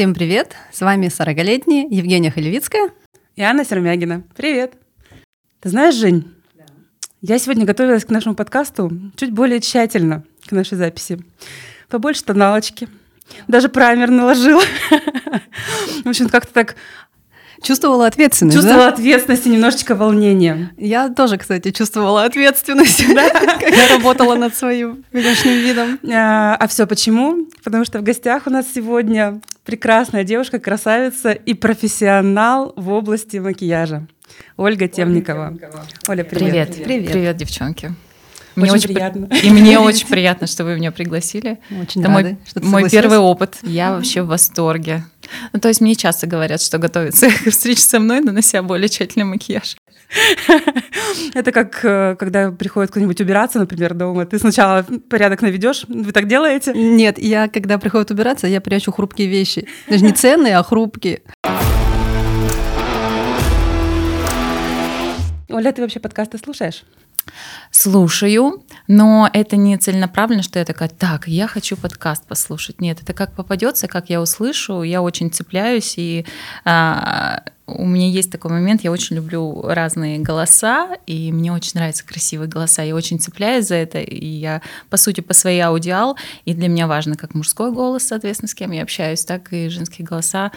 [0.00, 0.56] Всем привет!
[0.72, 2.88] С вами 40-летняя Евгения Халевицкая
[3.36, 4.22] и Анна Сермягина.
[4.34, 4.72] Привет!
[5.60, 6.64] Ты знаешь, Жень, да.
[7.20, 11.22] я сегодня готовилась к нашему подкасту чуть более тщательно к нашей записи.
[11.90, 12.88] Побольше тоналочки,
[13.46, 14.62] даже праймер наложила.
[16.04, 16.76] В общем, как-то так
[17.62, 18.94] Чувствовала ответственность, Чувствовала да?
[18.94, 20.70] ответственность и немножечко волнения.
[20.78, 25.98] Я тоже, кстати, чувствовала ответственность, когда работала над своим внешним видом.
[26.10, 27.48] А, а все почему?
[27.62, 34.06] Потому что в гостях у нас сегодня прекрасная девушка, красавица и профессионал в области макияжа.
[34.56, 35.56] Ольга Темникова.
[36.08, 36.70] Оля, привет.
[36.70, 37.94] Привет, привет, привет девчонки.
[38.56, 39.28] Мне очень, очень приятно.
[39.42, 41.58] И мне очень приятно, что вы меня пригласили.
[41.80, 43.56] Очень Это рады, мой, что мой первый опыт.
[43.62, 45.04] Я вообще в восторге.
[45.52, 49.24] Ну, то есть мне часто говорят, что готовятся к встрече со мной, нанося более тщательный
[49.24, 49.76] макияж.
[51.34, 54.26] Это как э, когда приходит кто-нибудь убираться, например, дома.
[54.26, 55.84] Ты сначала порядок наведешь.
[55.88, 56.72] Вы так делаете?
[56.74, 59.68] Нет, я когда приходит убираться, я прячу хрупкие вещи.
[59.88, 61.22] Даже не ценные, а хрупкие.
[65.48, 66.84] Оля, ты вообще подкасты слушаешь?
[67.70, 72.80] Слушаю, но это не целенаправленно, что я такая, так, я хочу подкаст послушать.
[72.80, 76.26] Нет, это как попадется, как я услышу, я очень цепляюсь, и
[76.64, 82.04] а, у меня есть такой момент, я очень люблю разные голоса, и мне очень нравятся
[82.04, 86.54] красивые голоса, я очень цепляюсь за это, и я, по сути, по своей аудиал, и
[86.54, 90.50] для меня важно как мужской голос, соответственно, с кем я общаюсь, так и женские голоса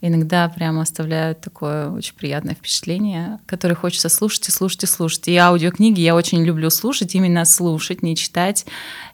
[0.00, 5.28] иногда прямо оставляют такое очень приятное впечатление, которое хочется слушать и слушать и слушать.
[5.28, 8.66] И аудиокниги я очень люблю слушать, именно слушать, не читать.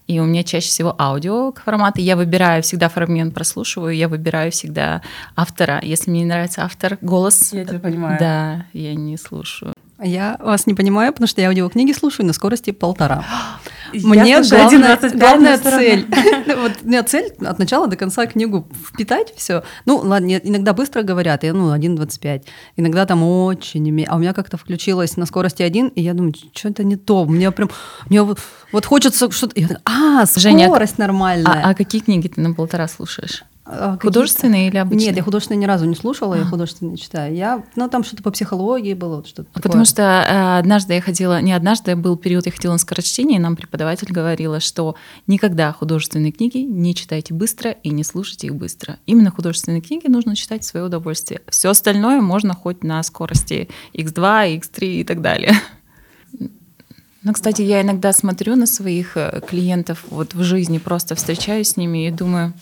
[0.07, 2.01] И у меня чаще всего аудио форматы.
[2.01, 5.03] Я выбираю всегда фрагмент, прослушиваю, я выбираю всегда
[5.35, 5.81] автора.
[5.83, 7.53] Если мне не нравится автор, голос...
[7.53, 8.19] Я тебя понимаю.
[8.21, 9.73] Да, я не слушаю.
[10.03, 13.25] Я вас не понимаю, потому что я аудиокниги слушаю на скорости полтора.
[13.93, 16.07] Мне главная, главная цель.
[16.57, 19.63] вот у меня цель от начала до конца книгу впитать все.
[19.87, 22.43] Ну, ладно, иногда быстро говорят, я, ну, 1.25.
[22.77, 24.05] Иногда там очень...
[24.07, 27.25] А у меня как-то включилось на скорости 1, и я думаю, что это не то.
[27.25, 27.71] Мне прям...
[28.11, 28.41] Мне вот,
[28.73, 29.81] вот хочется что-то...
[29.85, 31.63] А, скорость Женя, нормальная.
[31.65, 33.45] А, а какие книги ты на полтора слушаешь?
[33.69, 35.09] А, художественные или обычные?
[35.09, 36.39] Нет, я художественные ни разу не слушала, а.
[36.39, 37.35] я художественные читаю.
[37.35, 41.41] Я, ну, там что-то по психологии было, вот что-то Потому что э, однажды я ходила,
[41.41, 44.95] не однажды, был период, я ходила на скорочтение, и нам преподаватель говорила, что
[45.27, 48.99] никогда художественные книги не читайте быстро и не слушайте их быстро.
[49.07, 51.41] Именно художественные книги нужно читать в свое удовольствие.
[51.49, 55.53] Все остальное можно хоть на скорости x2, x3 и так далее.
[57.27, 61.77] Ну, кстати, я иногда смотрю на своих э, клиентов вот в жизни, просто встречаюсь с
[61.77, 62.53] ними и думаю,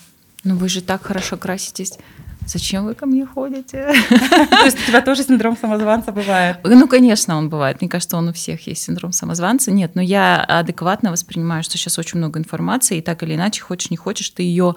[0.44, 1.98] ну вы же так хорошо краситесь.
[2.46, 3.94] Зачем вы ко мне ходите?
[4.50, 6.58] То есть у тебя тоже синдром самозванца бывает?
[6.62, 7.80] Ну, конечно, он бывает.
[7.80, 9.70] Мне кажется, он у всех есть синдром самозванца.
[9.70, 13.90] Нет, но я адекватно воспринимаю, что сейчас очень много информации, и так или иначе, хочешь
[13.90, 14.74] не хочешь, ты ее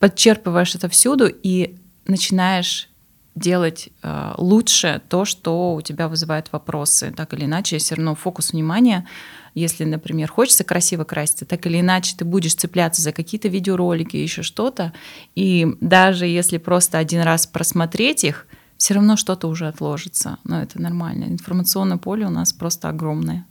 [0.00, 1.76] подчерпываешь это всюду и
[2.06, 2.88] начинаешь
[3.34, 7.12] делать э, лучше то, что у тебя вызывает вопросы.
[7.16, 9.06] Так или иначе, все равно фокус внимания
[9.54, 14.42] если, например, хочется красиво краситься, так или иначе ты будешь цепляться за какие-то видеоролики, еще
[14.42, 14.92] что-то,
[15.34, 20.38] и даже если просто один раз просмотреть их, все равно что-то уже отложится.
[20.44, 21.24] Но это нормально.
[21.24, 23.46] Информационное поле у нас просто огромное.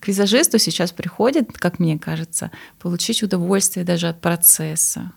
[0.00, 5.12] К визажисту сейчас приходит, как мне кажется, получить удовольствие даже от процесса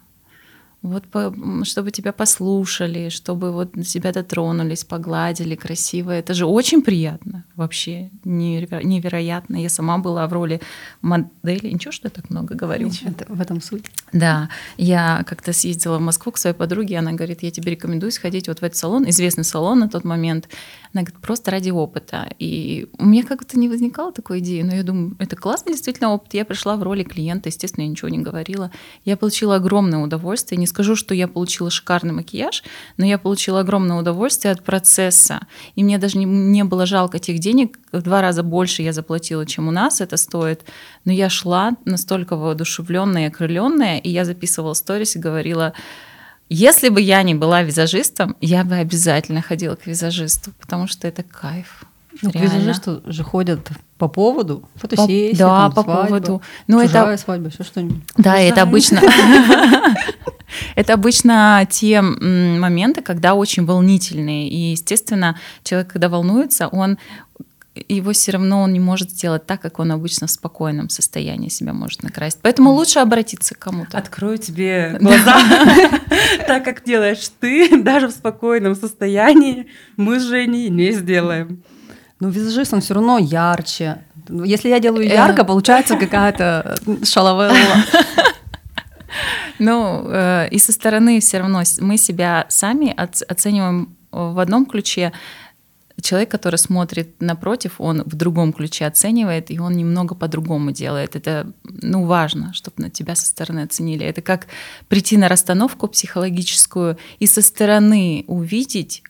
[0.84, 1.06] вот
[1.64, 6.12] чтобы тебя послушали, чтобы вот тебя дотронулись, погладили красиво.
[6.12, 9.56] Это же очень приятно вообще, невероятно.
[9.56, 10.60] Я сама была в роли
[11.02, 11.70] модели.
[11.70, 12.88] Ничего, что я так много говорю?
[12.88, 13.86] Ничего, в этом суть.
[14.12, 18.50] Да, я как-то съездила в Москву к своей подруге, она говорит, я тебе рекомендую сходить
[18.50, 20.50] вот в этот салон, известный салон на тот момент.
[20.94, 22.28] Она говорит, просто ради опыта.
[22.40, 26.34] И у меня как-то не возникало такой идеи, но я думаю, это классный действительно опыт.
[26.34, 28.70] Я пришла в роли клиента, естественно, я ничего не говорила.
[29.06, 32.64] Я получила огромное удовольствие, не скажу, что я получила шикарный макияж,
[32.98, 35.42] но я получила огромное удовольствие от процесса.
[35.76, 39.46] И мне даже не, не было жалко тех денег, в два раза больше я заплатила,
[39.46, 40.64] чем у нас это стоит.
[41.06, 45.74] Но я шла настолько воодушевленная и окрыленная, и я записывала сторис и говорила,
[46.50, 51.22] если бы я не была визажистом, я бы обязательно ходила к визажисту, потому что это
[51.22, 51.86] кайф.
[52.22, 56.42] Ну, к визажисту же ходят по поводу фотосессии, да, там, по свадьба, поводу.
[56.68, 58.04] Ну, это свадьба, все что-нибудь.
[58.18, 59.02] Да, это обычно.
[60.76, 64.50] Это обычно те моменты, когда очень волнительные.
[64.50, 66.98] И, естественно, человек, когда волнуется, он
[67.88, 71.74] его все равно он не может сделать так, как он обычно в спокойном состоянии себя
[71.74, 72.40] может накрасить.
[72.44, 73.98] Поэтому лучше обратиться к кому-то.
[73.98, 75.42] Открою тебе глаза,
[76.46, 79.68] так как делаешь ты, даже в спокойном состоянии
[79.98, 81.64] мы с Женей не сделаем.
[82.24, 83.98] Ну, визажист, он все равно ярче.
[84.30, 87.56] Если я делаю ярко, получается какая-то шаловелла.
[89.60, 92.92] Ну, э, и со стороны все равно мы себя сами
[93.30, 95.14] оцениваем в одном ключе,
[96.02, 101.16] человек, который смотрит напротив, он в другом ключе оценивает, и он немного по-другому делает.
[101.16, 104.06] Это, ну, важно, чтобы на тебя со стороны оценили.
[104.06, 104.48] Это как
[104.88, 109.04] прийти на расстановку психологическую и со стороны увидеть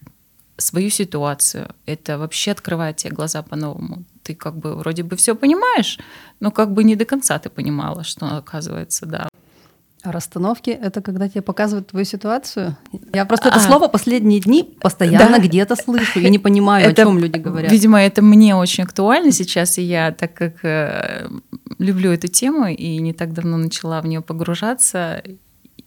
[0.57, 1.67] свою ситуацию.
[1.85, 4.03] Это вообще открывает тебе глаза по-новому.
[4.23, 5.99] Ты как бы вроде бы все понимаешь,
[6.39, 9.29] но как бы не до конца ты понимала, что оказывается, да.
[10.03, 12.75] А расстановки— это когда тебе показывают твою ситуацию?
[13.13, 15.43] Я просто это а, слово последние дни постоянно да.
[15.43, 17.71] где-то слышу и не понимаю, это, о чем люди говорят.
[17.71, 21.29] Видимо, это мне очень актуально сейчас, и я, так как э,
[21.79, 25.23] люблю эту тему и не так давно начала в нее погружаться,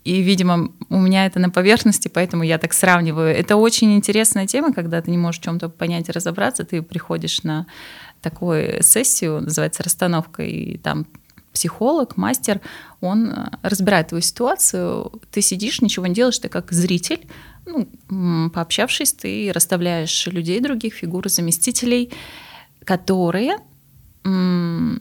[0.07, 3.35] и, видимо, у меня это на поверхности, поэтому я так сравниваю.
[3.35, 7.67] Это очень интересная тема, когда ты не можешь чем-то понять и разобраться, ты приходишь на
[8.21, 11.07] такую сессию, называется расстановка, и там
[11.53, 12.61] психолог, мастер,
[13.01, 17.27] он э, разбирает твою ситуацию, ты сидишь, ничего не делаешь, ты как зритель,
[17.65, 22.13] ну, пообщавшись, ты расставляешь людей других, фигуры заместителей,
[22.85, 23.57] которые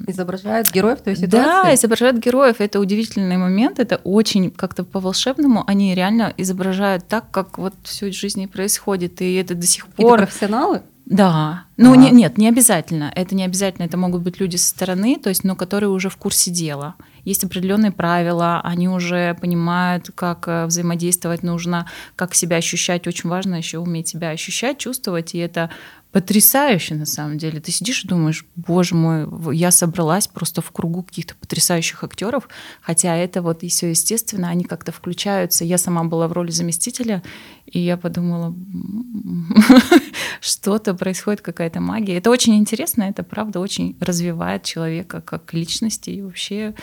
[0.08, 1.46] Изображают героев твоей ситуации?
[1.46, 2.58] Да, изображают героев.
[2.60, 3.80] Это удивительный момент.
[3.80, 5.64] Это очень как-то по-волшебному.
[5.66, 9.22] Они реально изображают так, как вот все в жизни происходит.
[9.22, 10.20] И это до сих пор...
[10.20, 10.82] Это профессионалы?
[11.06, 11.96] Да, ну а.
[11.96, 13.12] не, нет, не обязательно.
[13.16, 13.86] Это не обязательно.
[13.86, 16.96] Это могут быть люди со стороны, то есть, но которые уже в курсе дела.
[17.24, 23.08] Есть определенные правила, они уже понимают, как э, взаимодействовать нужно, как себя ощущать.
[23.08, 25.70] Очень важно еще уметь себя ощущать, чувствовать, и это
[26.16, 27.60] потрясающе на самом деле.
[27.60, 32.48] Ты сидишь и думаешь, боже мой, я собралась просто в кругу каких-то потрясающих актеров,
[32.82, 35.66] хотя это вот и все естественно, они как-то включаются.
[35.66, 37.22] Я сама была в роли заместителя,
[37.66, 38.56] и я подумала,
[40.40, 42.16] что-то происходит, какая-то магия.
[42.16, 46.76] Это очень интересно, это правда очень развивает человека как личности и вообще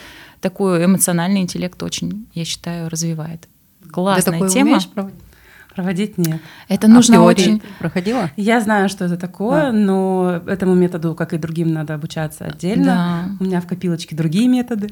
[0.43, 3.49] такой эмоциональный интеллект очень, я считаю, развивает.
[3.90, 4.79] Классная тема.
[4.94, 5.22] Проводить
[6.17, 6.41] нет.
[6.69, 7.63] Это а нужно очень.
[7.79, 8.31] Проходила?
[8.37, 9.73] Я знаю, что это такое, да.
[9.73, 12.85] но этому методу, как и другим, надо обучаться отдельно.
[12.85, 13.37] Да.
[13.41, 14.89] У меня в копилочке другие методы.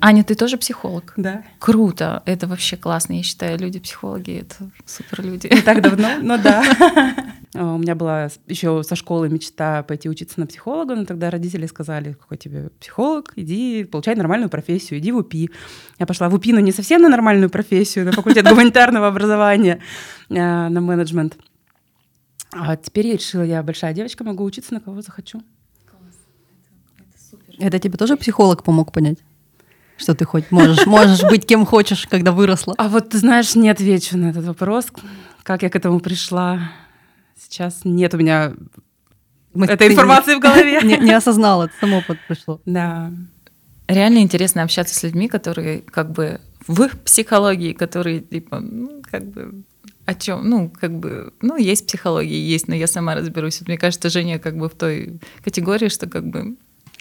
[0.00, 1.14] Аня, ты тоже психолог?
[1.16, 1.42] Да.
[1.58, 2.22] Круто.
[2.26, 3.14] Это вообще классно.
[3.14, 5.48] Я считаю, люди-психологи— это супер люди.
[5.52, 6.64] Не так давно, но да.
[7.54, 11.64] А, у меня была еще со школы мечта пойти учиться на психолога, но тогда родители
[11.66, 15.50] сказали, какой тебе психолог, иди получай нормальную профессию, иди в УПИ.
[15.98, 19.80] Я пошла в УПИ, но не совсем на нормальную профессию, на факультет гуманитарного образования,
[20.28, 21.38] а, на менеджмент.
[22.52, 25.40] А теперь я решила, я большая девочка, могу учиться на кого захочу.
[27.58, 29.18] Это тебе тоже психолог помог понять?
[29.96, 32.74] Что ты хоть можешь, можешь быть кем хочешь, когда выросла?
[32.76, 34.86] А вот ты знаешь, не отвечу на этот вопрос.
[35.42, 36.72] Как я к этому пришла?
[37.38, 38.52] Сейчас нет у меня
[39.54, 40.80] Мы, этой информации не, в голове.
[40.84, 42.60] Не, не осознала, это само пришло.
[42.66, 43.12] Да.
[43.88, 49.62] Реально интересно общаться с людьми, которые как бы в психологии, которые типа, ну, как бы
[50.04, 53.60] о чем, ну, как бы, ну, есть психология, есть, но я сама разберусь.
[53.62, 56.56] Мне кажется, Женя как бы в той категории, что как бы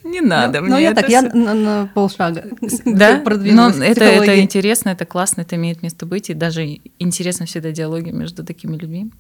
[0.06, 0.76] не надо ну, мне.
[0.76, 2.46] Ну, я так, я на, на полшага
[2.86, 3.22] да?
[3.26, 8.12] Но это, это интересно, это классно, это имеет место быть, и даже интересно всегда диалоги
[8.12, 9.12] между такими людьми.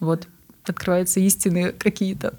[0.00, 0.26] Вот
[0.64, 2.34] открываются истины какие-то.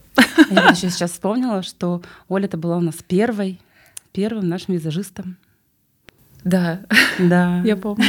[0.49, 3.59] Я еще сейчас вспомнила, что Оля это была у нас первой,
[4.11, 5.37] первым нашим визажистом.
[6.43, 6.79] Да,
[7.19, 8.05] да, я помню.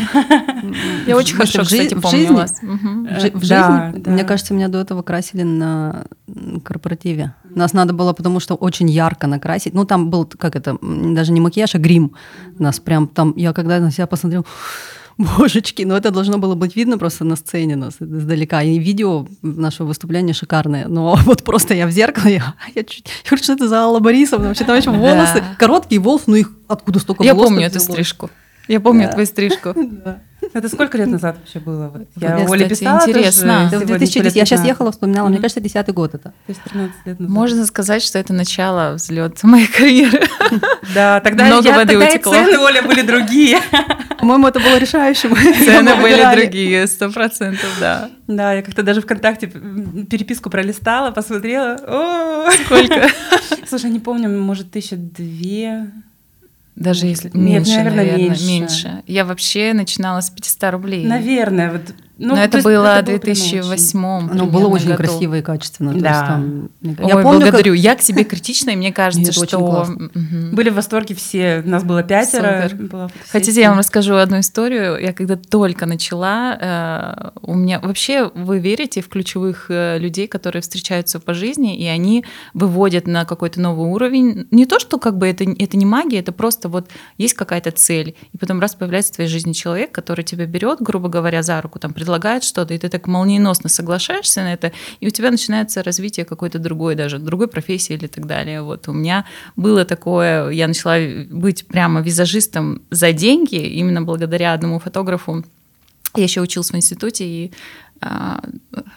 [1.06, 2.60] Я очень хорошо, кстати, помню вас.
[2.62, 6.06] В жизни, мне кажется, меня до этого красили на
[6.64, 7.34] корпоративе.
[7.54, 9.74] Нас надо было, потому что очень ярко накрасить.
[9.74, 12.12] Ну, там был, как это, даже не макияж, а грим.
[12.58, 14.44] Нас прям там, я когда на себя посмотрела,
[15.18, 18.62] божечки, ну это должно было быть видно просто на сцене нас издалека.
[18.62, 20.86] И видео нашего выступления шикарное.
[20.88, 23.06] Но вот просто я в зеркало, я, я чуть...
[23.24, 24.48] Я говорю, что это за Алла Борисовна?
[24.48, 27.48] Вообще там еще волосы, короткие волосы, ну их откуда столько я волос?
[27.48, 28.30] Я помню эту стрижку.
[28.68, 29.12] Я помню да.
[29.12, 29.74] твою стрижку.
[30.04, 30.18] Да.
[30.54, 31.88] Это сколько лет назад вообще было?
[31.88, 33.68] Вот я Мне, Оле писала интересно.
[33.68, 34.36] Это в 2010.
[34.36, 35.28] Я сейчас ехала, вспоминала.
[35.28, 36.30] Мне кажется, 10 год это.
[36.30, 37.32] То есть 13 лет назад.
[37.32, 40.26] Можно сказать, что это начало взлета моей карьеры.
[40.94, 42.32] Да, тогда Много я, воды тогда утекло.
[42.32, 43.60] цены, Оля, были другие.
[44.18, 45.34] По-моему, это было решающим.
[45.34, 48.10] Цены были другие, сто процентов, да.
[48.26, 51.78] Да, я как-то даже ВКонтакте переписку пролистала, посмотрела.
[52.64, 53.08] Сколько?
[53.68, 55.86] Слушай, не помню, может, тысяча две
[56.76, 58.46] даже если Нет, меньше, наверное, наверное меньше.
[58.46, 59.02] меньше.
[59.06, 61.06] Я вообще начинала с 500 рублей.
[61.06, 63.98] Наверное, вот Ну, Но это было в 2008
[64.30, 65.02] Оно было очень году.
[65.02, 65.92] красиво и качественно.
[65.92, 66.08] Да.
[66.08, 66.70] есть, там,
[67.08, 67.72] я Ой, помню, благодарю.
[67.72, 67.82] Как...
[67.82, 69.88] Я к себе критична, и мне кажется, что...
[70.52, 71.62] Были в восторге все.
[71.66, 72.70] Нас было пятеро.
[72.72, 74.98] Было Хотите, я вам расскажу одну историю?
[75.00, 77.80] Я когда только начала, э, у меня...
[77.80, 82.24] Вообще, вы верите в ключевых э, людей, которые встречаются по жизни, и они
[82.54, 84.46] выводят на какой-то новый уровень.
[84.52, 86.88] Не то, что как бы это, это не магия, это просто вот
[87.18, 88.14] есть какая-то цель.
[88.32, 91.80] И потом раз появляется в твоей жизни человек, который тебя берет, грубо говоря, за руку,
[91.80, 92.11] там, предлагает
[92.44, 96.94] что-то, и ты так молниеносно соглашаешься на это, и у тебя начинается развитие какой-то другой
[96.94, 98.62] даже, другой профессии или так далее.
[98.62, 99.24] Вот у меня
[99.56, 100.96] было такое, я начала
[101.30, 105.44] быть прямо визажистом за деньги, именно благодаря одному фотографу.
[106.14, 107.52] Я еще училась в институте, и
[108.00, 108.42] а,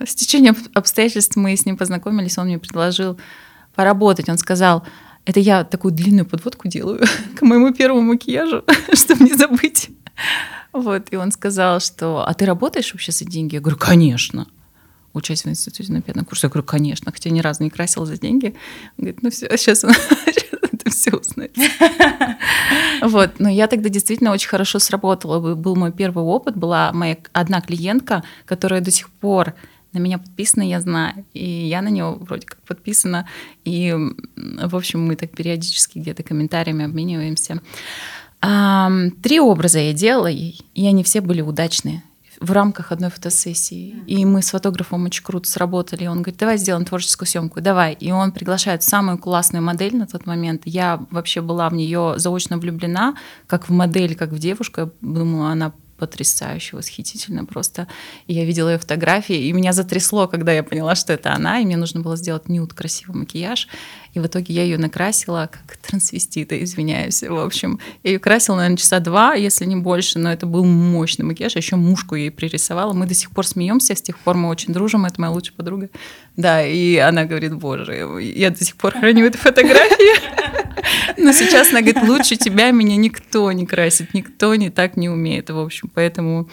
[0.05, 3.17] с течением обстоятельств мы с ним познакомились, он мне предложил
[3.75, 4.29] поработать.
[4.29, 4.83] Он сказал,
[5.25, 7.03] это я такую длинную подводку делаю
[7.35, 9.89] к моему первому макияжу, чтобы не забыть.
[10.73, 13.55] Вот, и он сказал, что, а ты работаешь вообще за деньги?
[13.55, 14.47] Я говорю, конечно.
[15.13, 18.17] Учась в институте на пятом курсе, я говорю, конечно, хотя ни разу не красила за
[18.17, 18.55] деньги.
[18.97, 19.83] Он говорит, ну все, сейчас,
[20.61, 21.55] это все узнает.
[23.01, 25.55] Вот, но я тогда действительно очень хорошо сработала.
[25.55, 29.53] Был мой первый опыт, была моя одна клиентка, которая до сих пор
[29.95, 33.27] на меня подписана, я знаю, и я на нее вроде как подписана,
[33.63, 33.95] и,
[34.35, 37.61] в общем, мы так периодически где-то комментариями обмениваемся.
[38.39, 42.03] Три образа я делала и они все были удачные
[42.39, 43.95] в рамках одной фотосессии.
[44.07, 46.05] И мы с фотографом очень круто сработали.
[46.05, 47.93] Он говорит, давай сделаем творческую съемку, давай.
[47.93, 50.63] И он приглашает самую классную модель на тот момент.
[50.65, 53.15] Я вообще была в нее заочно влюблена,
[53.47, 54.81] как в модель, как в девушку.
[54.81, 57.87] Я думала, она потрясающе, восхитительно просто.
[58.27, 61.65] И я видела ее фотографии, и меня затрясло, когда я поняла, что это она, и
[61.65, 63.69] мне нужно было сделать нюд, красивый макияж.
[64.15, 67.21] И в итоге я ее накрасила как трансвестита, извиняюсь.
[67.21, 71.23] В общем, я ее красила, наверное, часа два, если не больше, но это был мощный
[71.23, 71.57] макияж.
[71.57, 72.93] Еще мушку ей пририсовала.
[72.93, 75.89] Мы до сих пор смеемся, с тех пор мы очень дружим, это моя лучшая подруга.
[76.37, 80.15] Да, и она говорит, боже, я до сих пор храню эту фотографию.
[81.17, 85.49] Но сейчас она говорит, лучше тебя меня никто не красит, никто не так не умеет,
[85.49, 85.91] в общем.
[85.93, 86.49] Поэтому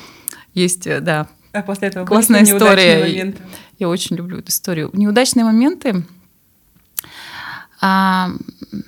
[0.53, 3.35] есть, э, да, а после этого классная история.
[3.79, 4.91] Я очень люблю эту историю.
[4.93, 6.03] Неудачные моменты,
[7.83, 8.31] а,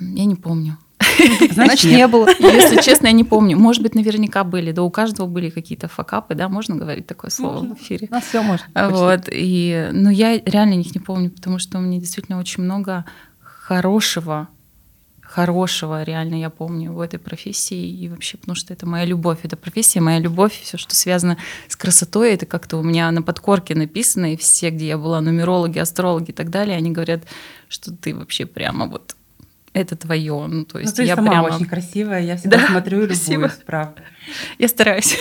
[0.00, 0.78] я не помню.
[1.50, 2.28] Значит, не было.
[2.38, 3.58] Если честно, я не помню.
[3.58, 4.72] Может быть, наверняка были.
[4.72, 7.74] Да у каждого были какие-то факапы, да, можно говорить такое слово можно.
[7.74, 8.08] в эфире?
[8.10, 8.66] У нас все можно.
[8.74, 9.28] Вот.
[9.30, 13.04] И, но я реально их не помню, потому что у меня действительно очень много
[13.40, 14.48] хорошего
[15.34, 19.56] хорошего, реально я помню в этой профессии и вообще, потому что это моя любовь, это
[19.56, 24.34] профессия, моя любовь, все, что связано с красотой, это как-то у меня на подкорке написано,
[24.34, 27.24] и все, где я была, нумерологи, астрологи и так далее, они говорят,
[27.68, 29.16] что ты вообще прямо вот
[29.72, 30.46] это твое.
[30.46, 31.56] Ну, то есть ну, ты я сама прямо...
[31.56, 32.66] очень красивая, я всегда да?
[32.68, 34.02] смотрю и любуюсь, правда.
[34.58, 35.18] Я стараюсь.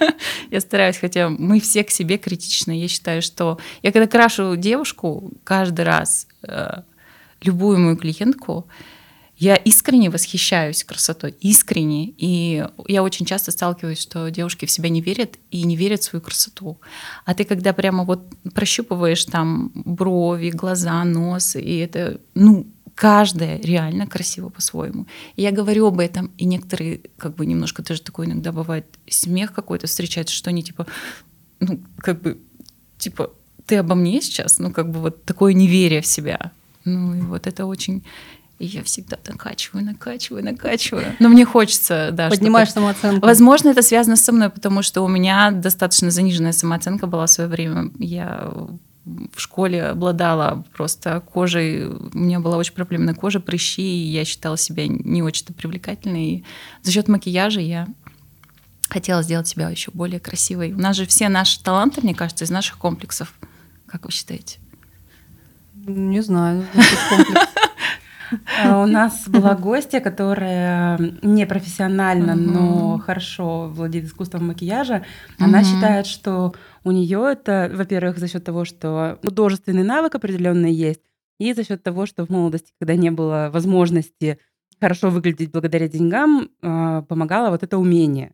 [0.52, 2.80] я стараюсь, хотя мы все к себе критичны.
[2.80, 6.82] Я считаю, что я когда крашу девушку каждый раз, э,
[7.42, 8.68] любую мою клиентку,
[9.38, 12.14] я искренне восхищаюсь красотой, искренне.
[12.16, 16.04] И я очень часто сталкиваюсь, что девушки в себя не верят и не верят в
[16.04, 16.78] свою красоту.
[17.24, 18.22] А ты когда прямо вот
[18.54, 25.06] прощупываешь там брови, глаза, нос, и это, ну, каждая реально красиво по-своему.
[25.36, 29.86] Я говорю об этом, и некоторые как бы немножко даже такой иногда бывает смех какой-то
[29.86, 30.86] встречается, что они типа,
[31.60, 32.38] ну, как бы,
[32.96, 33.32] типа,
[33.66, 36.52] ты обо мне сейчас, ну, как бы вот такое неверие в себя.
[36.86, 38.04] Ну, и вот это очень
[38.58, 41.14] и я всегда накачиваю, накачиваю, накачиваю.
[41.18, 42.30] Но мне хочется, да.
[42.30, 43.26] Поднимаешь самооценку.
[43.26, 47.50] Возможно, это связано со мной, потому что у меня достаточно заниженная самооценка была в свое
[47.50, 47.90] время.
[47.98, 48.50] Я
[49.04, 54.56] в школе обладала просто кожей, у меня была очень проблемная кожа, прыщи, и я считала
[54.56, 56.24] себя не очень-то привлекательной.
[56.26, 56.44] И
[56.82, 57.86] за счет макияжа я
[58.88, 60.72] хотела сделать себя еще более красивой.
[60.72, 63.34] У нас же все наши таланты, мне кажется, из наших комплексов.
[63.86, 64.58] Как вы считаете?
[65.74, 66.66] Не знаю.
[68.64, 75.04] А, у нас была гостья, которая не профессионально, но хорошо владеет искусством макияжа.
[75.38, 76.54] Она считает, что
[76.84, 81.00] у нее это, во-первых, за счет того, что художественный навык определенный есть,
[81.38, 84.38] и за счет того, что в молодости, когда не было возможности
[84.80, 88.32] хорошо выглядеть благодаря деньгам, а, помогало вот это умение.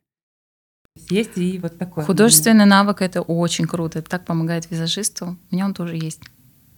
[1.09, 2.05] Есть и вот такое.
[2.05, 4.01] Художественный навык это очень круто.
[4.01, 5.39] Это так помогает визажисту.
[5.51, 6.21] У меня он тоже есть.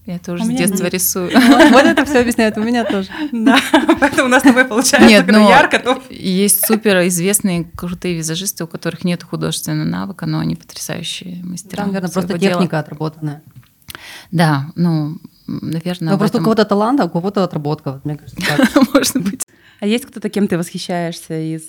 [0.07, 0.95] Я тоже а с детства нет.
[0.95, 1.31] рисую.
[1.71, 3.09] Вот это все объясняет, у меня тоже.
[3.33, 3.59] Да,
[4.01, 6.03] поэтому у нас с тобой получается, нет, когда ярко, то...
[6.11, 11.77] Есть супер известные крутые визажисты, у которых нет художественного навыка, но они потрясающие мастера.
[11.77, 13.43] Там, наверное, просто техника отработанная.
[14.31, 16.13] Да, ну, наверное.
[16.13, 18.83] Ну, просто у кого-то талант, а у кого-то отработка, мне кажется.
[18.93, 19.47] Может быть.
[19.81, 21.63] А есть кто-то, кем ты восхищаешься из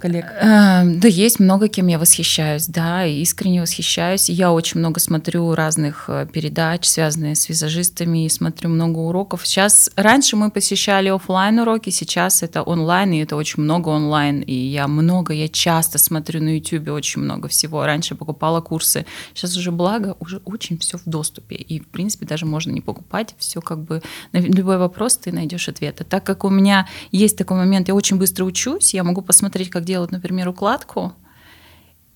[0.00, 0.24] коллег?
[0.24, 4.28] Э, да, есть много кем я восхищаюсь, да, искренне восхищаюсь.
[4.28, 9.46] Я очень много смотрю разных э, передач, связанных с визажистами, смотрю много уроков.
[9.46, 14.40] Сейчас, раньше мы посещали офлайн уроки, сейчас это онлайн, и это очень много онлайн.
[14.40, 17.84] И я много, я часто смотрю на YouTube очень много всего.
[17.84, 21.56] Раньше покупала курсы, сейчас уже благо, уже очень все в доступе.
[21.56, 25.68] И, в принципе, даже можно не покупать, все как бы на любой вопрос ты найдешь
[25.68, 26.00] ответ.
[26.00, 29.70] А так как у меня есть такой момент, я очень быстро учусь, я могу посмотреть,
[29.70, 31.14] как делать, например, укладку,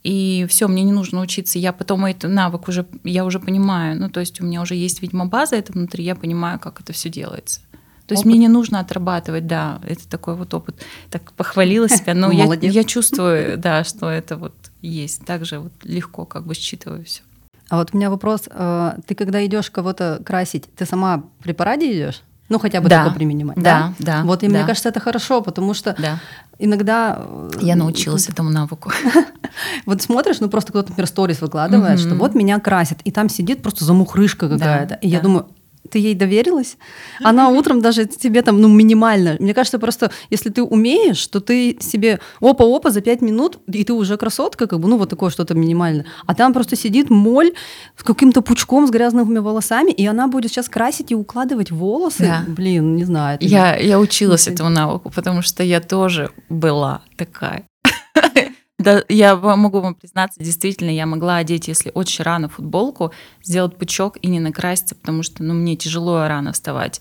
[0.02, 4.08] и все, мне не нужно учиться, я потом этот навык уже, я уже понимаю, ну,
[4.08, 7.08] то есть у меня уже есть, видимо, база это внутри, я понимаю, как это все
[7.08, 7.60] делается.
[8.06, 8.26] То есть опыт.
[8.26, 10.80] мне не нужно отрабатывать, да, это такой вот опыт.
[11.10, 15.24] Так похвалила себя, но я, я чувствую, да, что это вот есть.
[15.24, 17.22] Также вот легко как бы считываю все.
[17.68, 21.92] А вот у меня вопрос: э, ты когда идешь кого-то красить, ты сама при параде
[21.92, 22.22] идешь?
[22.48, 23.02] Ну, хотя бы да.
[23.02, 23.56] только применимать.
[23.56, 24.18] Да, да.
[24.18, 24.52] да вот и да.
[24.58, 26.20] мне кажется, это хорошо, потому что да.
[26.58, 27.16] Иногда...
[27.18, 28.90] Э, Я научилась этому навыку.
[29.86, 33.62] Вот смотришь, ну просто кто-то, например, сторис выкладывает, что вот меня красят, и там сидит
[33.62, 34.94] просто замухрышка какая-то.
[34.96, 35.46] И я думаю,
[35.90, 36.76] ты ей доверилась,
[37.22, 39.36] она утром даже тебе там, ну, минимально.
[39.38, 43.92] Мне кажется, просто если ты умеешь, то ты себе опа-опа за пять минут, и ты
[43.92, 46.06] уже красотка, как бы, ну, вот такое что-то минимальное.
[46.26, 47.52] А там просто сидит моль
[47.96, 52.22] с каким-то пучком с грязными волосами, и она будет сейчас красить и укладывать волосы.
[52.22, 52.44] Да.
[52.46, 53.38] Блин, не знаю.
[53.40, 57.64] Я, я училась этому навыку, потому что я тоже была такая.
[58.78, 63.10] Да, я могу вам признаться, действительно, я могла одеть, если очень рано футболку,
[63.42, 67.00] сделать пучок и не накраситься, потому что ну, мне тяжело рано вставать.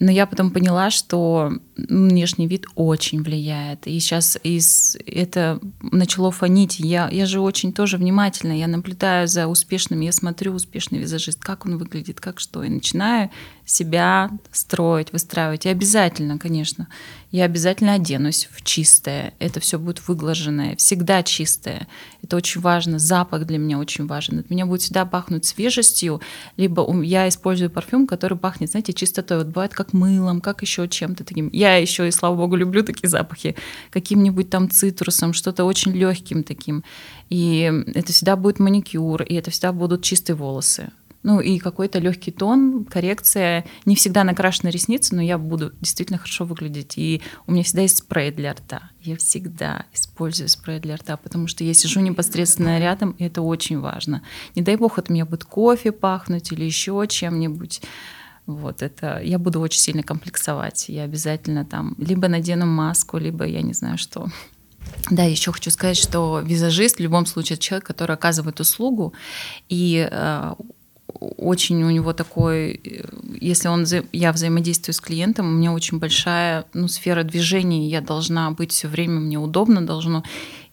[0.00, 1.52] Но я потом поняла, что
[1.88, 3.86] внешний вид очень влияет.
[3.86, 6.78] И сейчас из это начало фонить.
[6.80, 8.52] Я, я же очень тоже внимательна.
[8.52, 12.62] Я наблюдаю за успешным, я смотрю успешный визажист, как он выглядит, как что.
[12.62, 13.30] И начинаю
[13.70, 15.66] себя строить, выстраивать.
[15.66, 16.88] И обязательно, конечно,
[17.30, 19.34] я обязательно оденусь в чистое.
[19.38, 21.86] Это все будет выглаженное, всегда чистое.
[22.22, 22.98] Это очень важно.
[22.98, 24.40] Запах для меня очень важен.
[24.40, 26.20] От меня будет всегда пахнуть свежестью,
[26.56, 29.38] либо я использую парфюм, который пахнет, знаете, чистотой.
[29.38, 31.48] Вот бывает как мылом, как еще чем-то таким.
[31.52, 33.56] Я еще, и слава богу, люблю такие запахи.
[33.90, 36.84] Каким-нибудь там цитрусом, что-то очень легким таким.
[37.28, 40.90] И это всегда будет маникюр, и это всегда будут чистые волосы.
[41.22, 43.66] Ну и какой-то легкий тон, коррекция.
[43.84, 46.94] Не всегда накрашены ресницы, но я буду действительно хорошо выглядеть.
[46.96, 48.90] И у меня всегда есть спрей для рта.
[49.02, 53.80] Я всегда использую спрей для рта, потому что я сижу непосредственно рядом, и это очень
[53.80, 54.22] важно.
[54.54, 57.82] Не дай бог от меня будет кофе пахнуть или еще чем-нибудь.
[58.56, 60.88] Вот это я буду очень сильно комплексовать.
[60.88, 64.28] Я обязательно там либо надену маску, либо я не знаю что.
[65.10, 69.12] Да, еще хочу сказать, что визажист в любом случае человек, который оказывает услугу,
[69.68, 70.54] и э,
[71.36, 72.80] очень у него такой,
[73.40, 78.50] если он, я взаимодействую с клиентом, у меня очень большая ну, сфера движения, я должна
[78.50, 80.24] быть все время, мне удобно должно.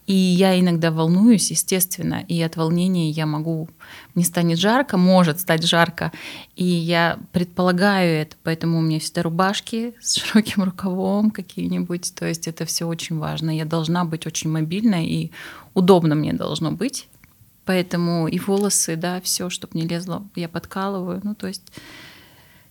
[0.08, 3.68] И я иногда волнуюсь, естественно, и от волнения я могу,
[4.14, 6.12] мне станет жарко, может стать жарко,
[6.56, 12.48] и я предполагаю это, поэтому у меня всегда рубашки с широким рукавом какие-нибудь, то есть
[12.48, 13.54] это все очень важно.
[13.54, 15.30] Я должна быть очень мобильной, и
[15.74, 17.06] удобно мне должно быть,
[17.66, 21.20] Поэтому и волосы, да, все, чтобы не лезло, я подкалываю.
[21.22, 21.64] Ну, то есть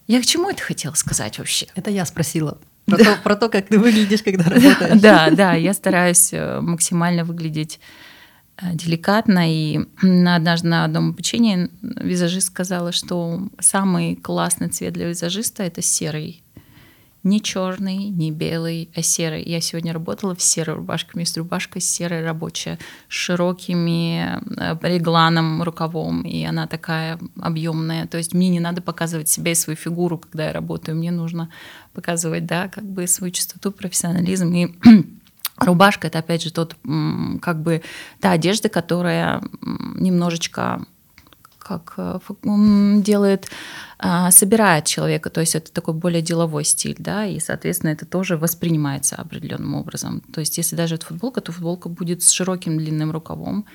[0.07, 1.67] я к чему это хотела сказать вообще?
[1.75, 2.57] Это я спросила.
[2.87, 3.03] Про, да.
[3.03, 5.01] то, про то, как ты выглядишь, когда работаешь.
[5.01, 7.79] Да, да, я стараюсь э, максимально выглядеть
[8.57, 9.51] э, деликатно.
[9.51, 16.41] И однажды на одном обучении визажист сказала, что самый классный цвет для визажиста это серый
[17.23, 19.43] не черный, не белый, а серый.
[19.43, 21.11] Я сегодня работала в серой рубашке.
[21.13, 28.07] У меня есть рубашка серая рабочая, с широкими э, регланом, рукавом, и она такая объемная.
[28.07, 30.97] То есть мне не надо показывать себя и свою фигуру, когда я работаю.
[30.97, 31.49] Мне нужно
[31.93, 34.53] показывать, да, как бы свою чистоту, профессионализм.
[34.53, 34.75] И
[35.57, 36.75] рубашка— это, опять же, тот,
[37.41, 37.81] как бы,
[38.21, 40.85] та одежда, которая немножечко
[41.67, 42.19] как э,
[43.01, 43.47] делает,
[43.99, 48.37] а, собирает человека, то есть это такой более деловой стиль, да, и, соответственно, это тоже
[48.37, 50.21] воспринимается определенным образом.
[50.33, 53.65] То есть если даже это футболка, то футболка будет с широким длинным рукавом,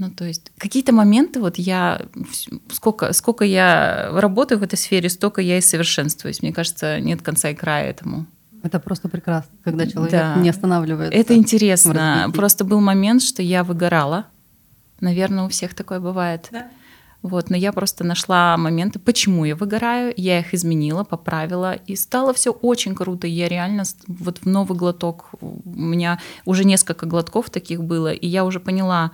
[0.00, 2.00] ну, то есть какие-то моменты, вот я,
[2.72, 6.40] сколько, сколько я работаю в этой сфере, столько я и совершенствуюсь.
[6.40, 8.26] Мне кажется, нет конца и края этому.
[8.62, 10.36] Это просто прекрасно, когда человек да.
[10.36, 11.18] не останавливается.
[11.18, 12.30] Это интересно.
[12.34, 14.24] Просто был момент, что я выгорала.
[15.00, 16.48] Наверное, у всех такое бывает.
[16.50, 16.68] Да.
[17.22, 22.32] Вот, но я просто нашла моменты, почему я выгораю, я их изменила, поправила, и стало
[22.32, 23.26] все очень круто.
[23.26, 28.44] Я реально вот в новый глоток, у меня уже несколько глотков таких было, и я
[28.44, 29.10] уже поняла,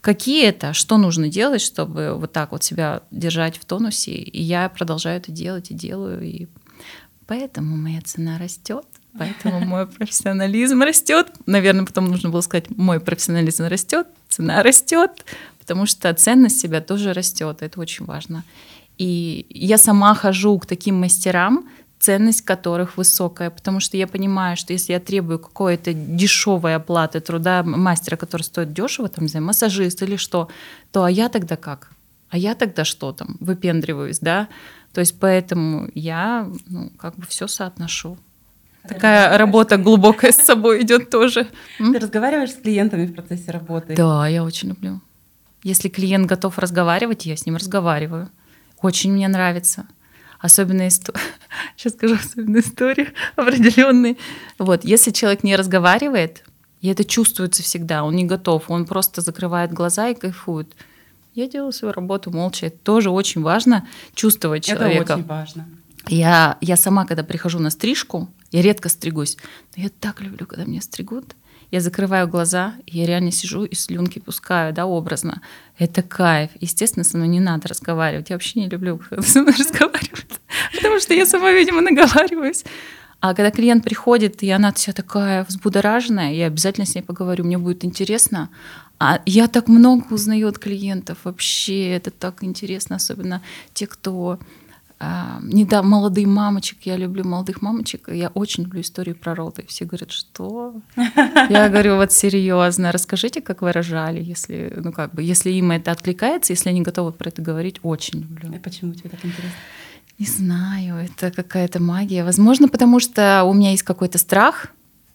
[0.00, 4.12] какие это, что нужно делать, чтобы вот так вот себя держать в тонусе.
[4.12, 6.46] И я продолжаю это делать и делаю, и
[7.26, 8.86] поэтому моя цена растет.
[9.18, 11.32] Поэтому мой профессионализм растет.
[11.46, 15.24] Наверное, потом нужно было сказать, мой профессионализм растет, цена растет,
[15.66, 17.60] потому что ценность себя тоже растет.
[17.60, 18.44] Это очень важно.
[18.98, 24.72] И я сама хожу к таким мастерам, ценность которых высокая, потому что я понимаю, что
[24.72, 30.14] если я требую какой-то дешевой оплаты труда мастера, который стоит дешево, там, за массажист или
[30.16, 30.48] что,
[30.92, 31.90] то а я тогда как?
[32.30, 33.36] А я тогда что там?
[33.40, 34.46] Выпендриваюсь, да?
[34.92, 38.18] То есть поэтому я ну, как бы все соотношу.
[38.88, 41.48] Такая работа глубокая с собой идет тоже.
[41.78, 43.96] Ты разговариваешь с клиентами в процессе работы?
[43.96, 45.00] Да, я очень люблю.
[45.66, 48.30] Если клиент готов разговаривать, я с ним разговариваю.
[48.82, 49.88] Очень мне нравится.
[50.38, 51.18] Особенно история.
[51.76, 54.16] Сейчас скажу особенную историю определенные.
[54.58, 56.44] Вот, если человек не разговаривает,
[56.82, 60.72] и это чувствуется всегда, он не готов, он просто закрывает глаза и кайфует.
[61.34, 62.66] Я делаю свою работу молча.
[62.66, 65.02] Это тоже очень важно чувствовать человека.
[65.02, 65.68] Это очень важно.
[66.06, 69.36] Я, я сама, когда прихожу на стрижку, я редко стригусь,
[69.76, 71.34] но я так люблю, когда меня стригут.
[71.70, 75.42] Я закрываю глаза, я реально сижу и слюнки пускаю, да, образно.
[75.78, 76.50] Это кайф.
[76.60, 78.30] Естественно, со мной не надо разговаривать.
[78.30, 80.40] Я вообще не люблю, когда со мной разговаривают,
[80.74, 82.64] потому что я сама, видимо, наговариваюсь.
[83.20, 87.58] А когда клиент приходит, и она вся такая взбудораженная, я обязательно с ней поговорю, мне
[87.58, 88.50] будет интересно.
[88.98, 93.42] А я так много узнаю от клиентов вообще, это так интересно, особенно
[93.74, 94.38] те, кто
[94.98, 99.64] не да, молодые мамочек, я люблю молодых мамочек, я очень люблю истории про роды.
[99.68, 100.80] Все говорят, что?
[100.96, 105.92] Я говорю, вот серьезно, расскажите, как вы рожали, если, ну как бы, если им это
[105.92, 108.52] откликается, если они готовы про это говорить, очень люблю.
[108.54, 109.58] И почему тебе так интересно?
[110.18, 112.24] Не знаю, это какая-то магия.
[112.24, 114.68] Возможно, потому что у меня есть какой-то страх,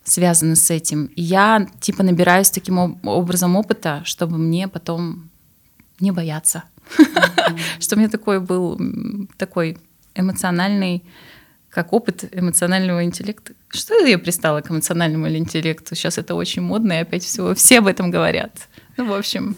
[0.04, 1.06] связанный с этим.
[1.15, 5.30] И я типа набираюсь таким образом опыта, чтобы мне потом
[6.00, 6.63] не бояться.
[7.80, 8.80] Что у меня такой был
[9.38, 9.78] такой
[10.15, 11.04] эмоциональный,
[11.70, 13.54] как опыт эмоционального интеллекта.
[13.70, 15.96] Что я пристала к эмоциональному интеллекту?
[15.96, 18.67] Сейчас это очень модно, и опять все, все об этом говорят.
[18.98, 19.56] Ну, в общем,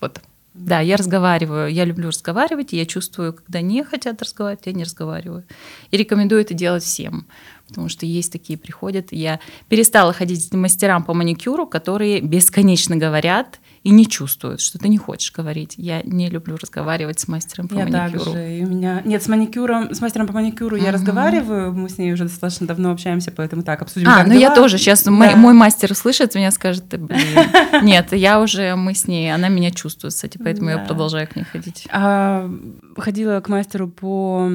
[0.00, 0.20] вот.
[0.54, 5.44] Да, я разговариваю, я люблю разговаривать, я чувствую, когда не хотят разговаривать, я не разговариваю.
[5.92, 7.26] И рекомендую это делать всем,
[7.68, 9.12] потому что есть такие приходят.
[9.12, 14.88] Я перестала ходить к мастерам по маникюру, которые бесконечно говорят, и не чувствуют, что ты
[14.88, 15.74] не хочешь говорить.
[15.76, 18.24] Я не люблю разговаривать с мастером по я маникюру.
[18.24, 18.58] Также.
[18.58, 19.02] И у меня...
[19.04, 20.84] Нет, с маникюром, с мастером по маникюру uh-huh.
[20.84, 24.40] я разговариваю, мы с ней уже достаточно давно общаемся, поэтому так, обсудим, А, ну дела.
[24.40, 24.78] я тоже.
[24.78, 25.10] Сейчас да.
[25.10, 27.18] мой, мой мастер услышит меня, скажет, блин,
[27.82, 30.72] нет, я уже, мы с ней, она меня чувствует, кстати, поэтому да.
[30.72, 31.86] я продолжаю к ней ходить.
[31.90, 32.50] А,
[32.96, 34.50] ходила к мастеру по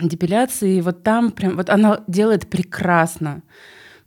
[0.00, 3.42] депиляции, и вот там прям, вот она делает прекрасно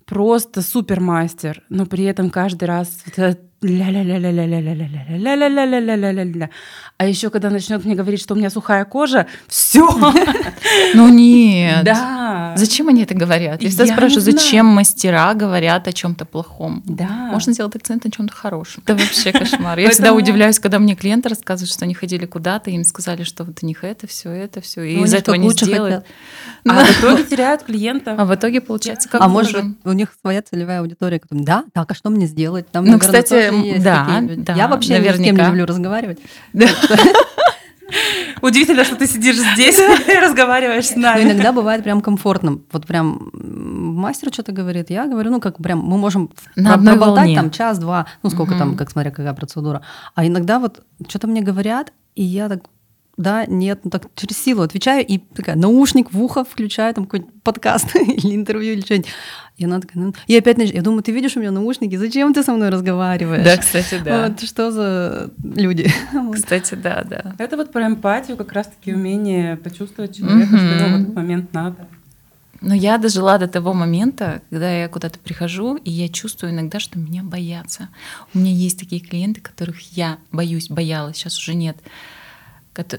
[0.06, 6.50] просто супер мастер, но при этом каждый раз вот этот ля-ля-ля-ля-ля-ля-ля-ля-ля-ля-ля-ля-ля-ля-ля.
[6.98, 9.88] А еще, когда начнет мне говорить, что у меня сухая кожа, все.
[10.93, 11.84] Ну нет.
[11.84, 12.54] Да.
[12.56, 13.62] Зачем они это говорят?
[13.62, 16.84] Я всегда спрашиваю, зачем мастера говорят о чем-то плохом?
[16.86, 17.30] Да.
[17.32, 18.84] Можно сделать акцент на чем-то хорошем.
[18.86, 19.80] Это вообще кошмар.
[19.80, 23.60] Я всегда удивляюсь, когда мне клиенты рассказывают, что они ходили куда-то, им сказали, что вот
[23.62, 26.06] у них это, все это, все, и из этого не сделают.
[26.67, 28.15] А в итоге теряют клиента.
[28.17, 31.96] А в итоге получается как А может у них своя целевая аудитория, да, так, а
[31.96, 32.65] что мне сделать?
[32.74, 34.38] Ну, кстати, есть да, такие.
[34.38, 34.53] да.
[34.53, 35.17] Я вообще наверняка.
[35.17, 36.19] ни с кем не люблю разговаривать.
[38.41, 41.23] Удивительно, что ты сидишь здесь и разговариваешь с нами.
[41.23, 42.60] Но иногда бывает прям комфортно.
[42.71, 47.51] Вот прям мастер что-то говорит, я говорю, ну как прям мы можем На проболтать там
[47.51, 49.81] час-два, ну сколько там, как смотря какая процедура.
[50.15, 52.63] А иногда вот что-то мне говорят, и я так
[53.17, 57.41] да, нет, ну так через силу отвечаю, и такая, наушник в ухо включаю, там какой-нибудь
[57.41, 59.10] подкаст или интервью или что-нибудь.
[59.58, 60.13] И она такая, ну...
[60.27, 63.43] И опять, я думаю, ты видишь у меня наушники, зачем ты со мной разговариваешь?
[63.43, 64.27] Да, кстати, да.
[64.27, 65.91] Вот что за люди?
[66.34, 67.34] Кстати, да, да.
[67.39, 71.88] Это вот про эмпатию, как раз-таки умение почувствовать человека, что ему в этот момент надо.
[72.62, 76.99] Но я дожила до того момента, когда я куда-то прихожу, и я чувствую иногда, что
[76.99, 77.89] меня боятся.
[78.34, 81.77] У меня есть такие клиенты, которых я боюсь, боялась, сейчас уже нет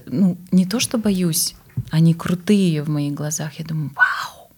[0.05, 1.55] ну, не то, что боюсь,
[1.91, 3.59] они крутые в моих глазах.
[3.59, 4.49] Я думаю, вау!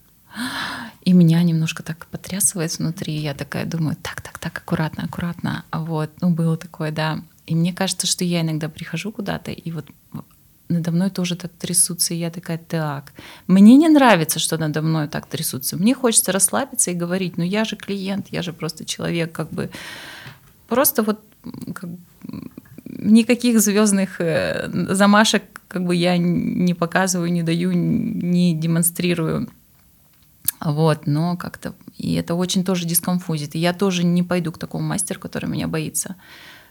[1.03, 3.13] И меня немножко так потрясывает внутри.
[3.13, 5.65] Я такая думаю, так, так, так, аккуратно, аккуратно.
[5.69, 7.21] А вот, ну, было такое, да.
[7.47, 9.87] И мне кажется, что я иногда прихожу куда-то, и вот
[10.69, 13.13] надо мной тоже так трясутся, и я такая, так,
[13.47, 15.75] мне не нравится, что надо мной так трясутся.
[15.75, 19.69] Мне хочется расслабиться и говорить, ну я же клиент, я же просто человек, как бы
[20.67, 21.19] просто вот
[21.73, 21.89] как,
[22.97, 29.47] никаких звездных э, замашек как бы я не показываю, не даю, не демонстрирую.
[30.59, 31.73] Вот, но как-то...
[31.97, 33.55] И это очень тоже дискомфузит.
[33.55, 36.17] И я тоже не пойду к такому мастеру, который меня боится.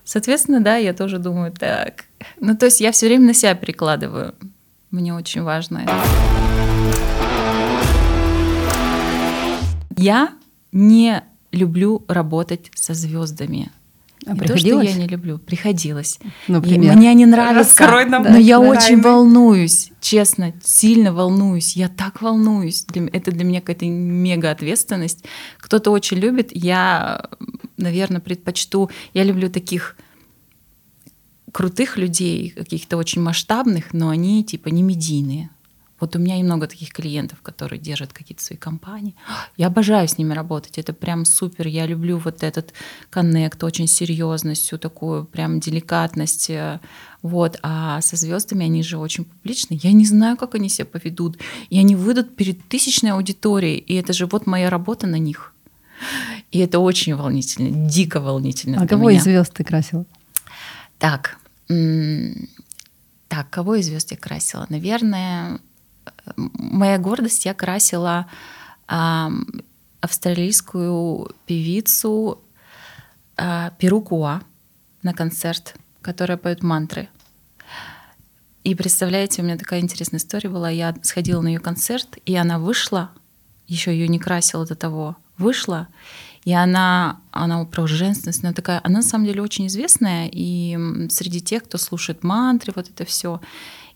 [0.05, 2.05] Соответственно, да, я тоже думаю, так...
[2.41, 4.35] Ну, то есть я все время на себя перекладываю.
[4.91, 5.95] Мне очень важно это.
[9.97, 10.35] Я
[10.73, 13.71] не люблю работать со звездами.
[14.27, 16.19] А не то, что я не люблю, приходилось.
[16.47, 16.93] Например?
[16.93, 21.75] И Мне не нравится, Раскрой нам, но я да, очень волнуюсь, честно, сильно волнуюсь.
[21.75, 22.85] Я так волнуюсь.
[22.85, 25.25] Для Это для меня какая-то мега ответственность.
[25.59, 27.31] Кто-то очень любит, я,
[27.79, 28.91] наверное, предпочту.
[29.15, 29.97] Я люблю таких
[31.53, 35.51] крутых людей, каких-то очень масштабных, но они типа не медийные.
[36.01, 39.15] Вот у меня и много таких клиентов, которые держат какие-то свои компании.
[39.57, 40.79] Я обожаю с ними работать.
[40.79, 41.67] Это прям супер.
[41.67, 42.73] Я люблю вот этот
[43.11, 46.51] коннект, очень серьезность, всю такую прям деликатность.
[46.51, 46.81] э,
[47.23, 47.59] Вот.
[47.63, 49.79] А со звездами они же очень публичны.
[49.83, 51.39] Я не знаю, как они себя поведут.
[51.69, 53.79] И они выйдут перед тысячной аудиторией.
[53.79, 55.53] И это же вот моя работа на них.
[56.51, 58.83] И это очень волнительно, дико волнительно.
[58.83, 59.19] А кого меня.
[59.19, 60.07] из звезд ты красила?
[60.99, 61.39] Так,
[63.29, 64.67] так, кого из звезд я красила?
[64.71, 65.61] Наверное,
[66.37, 68.27] моя гордость я красила
[70.01, 72.41] австралийскую певицу
[73.37, 74.43] а, Перукуа
[75.03, 77.09] на концерт, которая поет мантры.
[78.65, 80.69] И представляете, у меня такая интересная история была.
[80.71, 83.11] Я сходила на ее концерт, и она вышла,
[83.67, 85.89] еще ее не красила до того, вышла,
[86.45, 91.41] и она, она про женственность, она такая, она на самом деле очень известная, и среди
[91.41, 93.41] тех, кто слушает мантры, вот это все.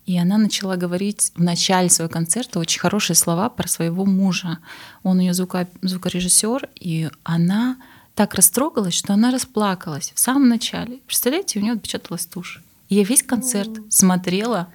[0.07, 4.59] И она начала говорить в начале своего концерта очень хорошие слова про своего мужа.
[5.03, 7.77] Он ее звука, звукорежиссер, и она
[8.14, 10.99] так растрогалась, что она расплакалась в самом начале.
[11.07, 12.62] Представляете, у нее отпечаталась тушь.
[12.88, 14.69] И я весь концерт смотрела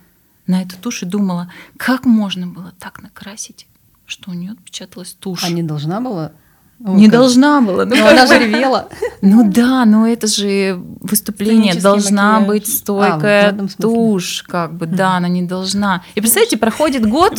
[0.48, 3.68] на эту тушь и думала, как можно было так накрасить,
[4.06, 5.44] что у нее отпечаталась тушь.
[5.44, 6.34] А не должна была?
[6.80, 7.86] Не как- должна была.
[7.86, 8.88] Ну, Ну, она же ревела.
[9.22, 15.28] ну да, но это же выступление должна быть А, стойкая тушь, как бы, да, она
[15.28, 16.04] не должна.
[16.16, 17.38] И представляете, проходит год,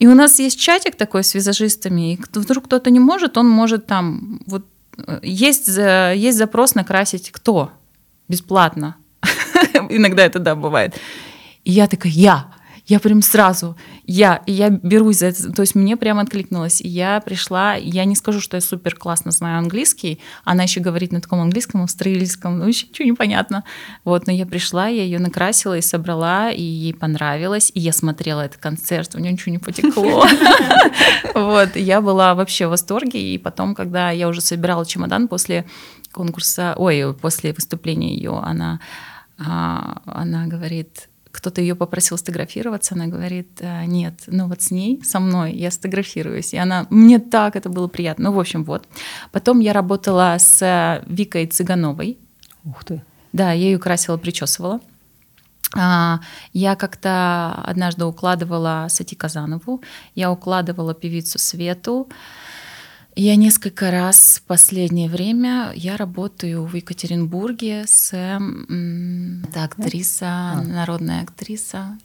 [0.00, 3.86] и у нас есть чатик такой с визажистами, и вдруг кто-то не может, он может
[3.86, 4.64] там, вот
[5.06, 7.70] э, есть, есть запрос накрасить кто?
[8.28, 8.96] Бесплатно.
[9.90, 10.94] Иногда это, да, бывает.
[11.64, 12.46] И я такая, я,
[12.90, 16.88] я прям сразу, я, и я берусь за это, то есть мне прям откликнулось, и
[16.88, 21.20] я пришла, я не скажу, что я супер классно знаю английский, она еще говорит на
[21.20, 23.62] таком английском, австралийском, ну еще ничего не понятно,
[24.04, 28.40] вот, но я пришла, я ее накрасила и собрала, и ей понравилось, и я смотрела
[28.40, 30.26] этот концерт, у нее ничего не потекло,
[31.34, 35.64] вот, я была вообще в восторге, и потом, когда я уже собирала чемодан после
[36.10, 38.80] конкурса, ой, после выступления ее, она,
[39.38, 45.02] а, она говорит, кто-то ее попросил сфотографироваться, она говорит, «А, нет, ну вот с ней,
[45.04, 46.54] со мной, я сфотографируюсь.
[46.54, 48.30] И она, мне так это было приятно.
[48.30, 48.86] Ну, в общем, вот.
[49.32, 52.18] Потом я работала с э, Викой Цыгановой.
[52.64, 53.02] Ух ты.
[53.32, 54.80] Да, я ее красила, причесывала.
[55.76, 56.20] А,
[56.52, 59.82] Я как-то однажды укладывала Сати Казанову,
[60.14, 62.08] я укладывала певицу Свету.
[63.16, 71.98] Я несколько раз в последнее время я работаю в Екатеринбурге с это актриса, народная актриса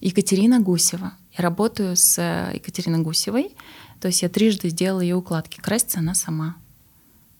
[0.00, 1.12] Екатерина Гусева.
[1.36, 3.54] Я работаю с Екатериной Гусевой,
[4.00, 5.60] то есть я трижды сделала ее укладки.
[5.60, 6.56] Красится она сама.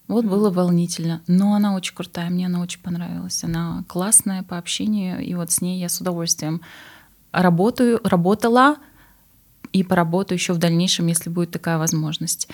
[0.08, 1.22] Вот было волнительно.
[1.26, 3.42] Но она очень крутая, мне она очень понравилась.
[3.42, 6.60] Она классная по общению, и вот с ней я с удовольствием
[7.32, 8.76] работаю, работала
[9.76, 12.48] и поработаю еще в дальнейшем, если будет такая возможность.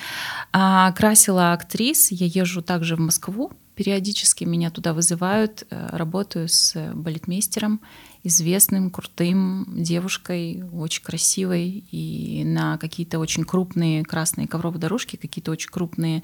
[0.53, 6.75] А, красила актрис, я езжу также в Москву, периодически меня туда вызывают, э, работаю с
[6.95, 7.81] балетмейстером,
[8.25, 15.71] известным, крутым девушкой, очень красивой, и на какие-то очень крупные красные ковровые дорожки, какие-то очень
[15.71, 16.23] крупные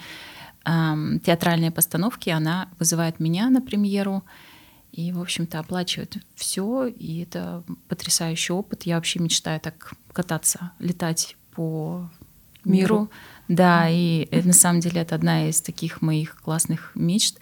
[0.64, 4.24] эм, театральные постановки, она вызывает меня на премьеру
[4.98, 8.82] и, в общем-то, оплачивает все, и это потрясающий опыт.
[8.82, 12.10] Я вообще мечтаю так кататься, летать по
[12.64, 13.08] миру.
[13.46, 17.38] Да, и на самом деле это одна из таких моих классных мечт.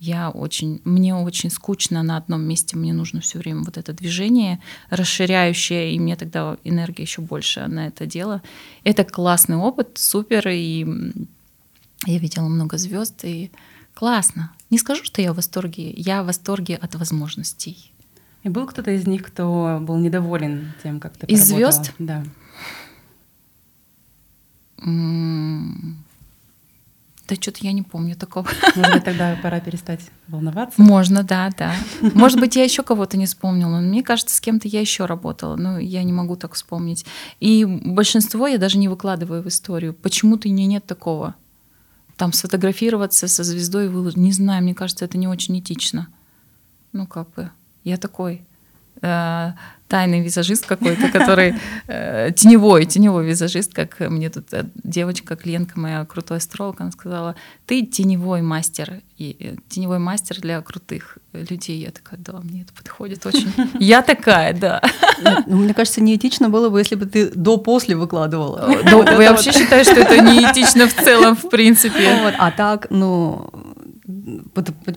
[0.00, 4.60] Я очень, мне очень скучно на одном месте, мне нужно все время вот это движение
[4.90, 8.42] расширяющее, и мне тогда энергия еще больше на это дело.
[8.82, 10.84] Это классный опыт, супер, и
[12.04, 13.52] я видела много звезд, и
[13.96, 14.52] классно.
[14.70, 17.92] Не скажу, что я в восторге, я в восторге от возможностей.
[18.42, 21.92] И был кто-то из них, кто был недоволен тем, как ты Из звезд?
[21.98, 22.22] Да.
[24.82, 26.04] М,
[27.28, 28.46] Да что-то я не помню такого.
[28.76, 30.80] Может быть, тогда пора перестать волноваться?
[30.80, 31.74] Можно, да, да.
[32.14, 33.80] Может быть, я еще кого-то не вспомнила.
[33.80, 35.56] Мне кажется, с кем-то я еще работала.
[35.56, 37.04] Но я не могу так вспомнить.
[37.40, 39.92] И большинство я даже не выкладываю в историю.
[39.92, 41.34] Почему-то и не нет такого.
[42.16, 44.18] Там сфотографироваться со звездой выложить.
[44.18, 46.08] Не знаю, мне кажется, это не очень этично.
[46.92, 47.50] Ну, как бы,
[47.84, 48.46] я такой.
[49.02, 49.52] Э,
[49.88, 51.54] тайный визажист какой-то, который
[51.86, 57.36] э, теневой, теневой визажист, как мне тут э, девочка, клиентка моя, крутой астролог, она сказала,
[57.66, 61.78] ты теневой мастер, и э, теневой мастер для крутых людей.
[61.78, 63.52] Я такая, да, мне это подходит очень.
[63.78, 64.82] Я такая, да.
[65.46, 68.68] Ну, мне кажется, неэтично было бы, если бы ты до-после выкладывала.
[68.84, 72.34] Я вообще считаю, что это неэтично в целом, в принципе.
[72.38, 73.50] А так, ну,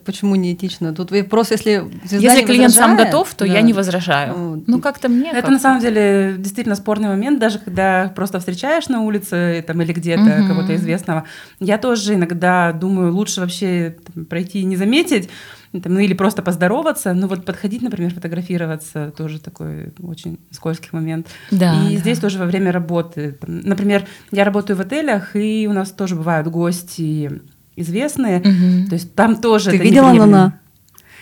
[0.06, 0.93] Почему неэтично?
[0.93, 3.54] Тут просто если если клиент сам готов, то да.
[3.54, 4.38] я не возражаю.
[4.38, 5.32] Ну, ну как-то мне.
[5.32, 9.82] Это как на самом деле действительно спорный момент, даже когда просто встречаешь на улице там
[9.82, 10.48] или где-то угу.
[10.48, 11.24] кого-то известного.
[11.60, 15.30] Я тоже иногда думаю, лучше вообще там, пройти и не заметить.
[15.72, 21.28] Там, ну или просто поздороваться, ну вот подходить, например, фотографироваться тоже такой очень скользкий момент.
[21.52, 22.00] Да, и да.
[22.00, 26.15] здесь тоже во время работы, там, например, я работаю в отелях и у нас тоже
[26.15, 27.41] бывают гости
[27.79, 28.39] известные.
[28.39, 28.89] Угу.
[28.89, 29.71] То есть там тоже...
[29.71, 30.59] Ты видела Нана?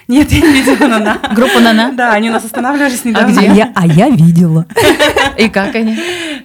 [0.08, 1.20] Нет, я не видела Нана.
[1.36, 1.92] Группу Нана?
[1.98, 3.30] Да, они у нас останавливались недавно.
[3.30, 3.50] А, где?
[3.50, 4.66] А, я, а я видела.
[5.38, 5.98] И как они?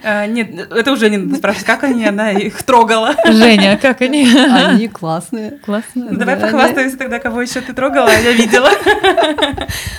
[0.03, 3.15] А, нет, это уже не надо спрашивать, как они, она их трогала.
[3.25, 4.27] Женя, как они?
[4.27, 5.59] Они классные.
[5.65, 6.11] Классные.
[6.11, 8.69] Ну, давай похвастайся тогда, кого еще ты трогала, я видела.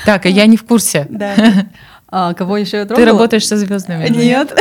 [0.04, 1.06] Так, а я не в курсе.
[1.08, 1.34] Да.
[2.08, 3.06] А кого еще я трогала?
[3.06, 4.08] Ты работаешь со звездами?
[4.08, 4.56] Нет,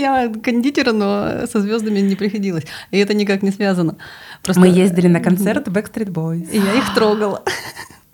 [0.00, 2.64] я кондитер, но со звездами не приходилось.
[2.90, 3.96] И это никак не связано.
[4.42, 4.60] Просто...
[4.60, 6.50] Мы ездили на концерт Backstreet Boys.
[6.50, 7.42] И я их трогала.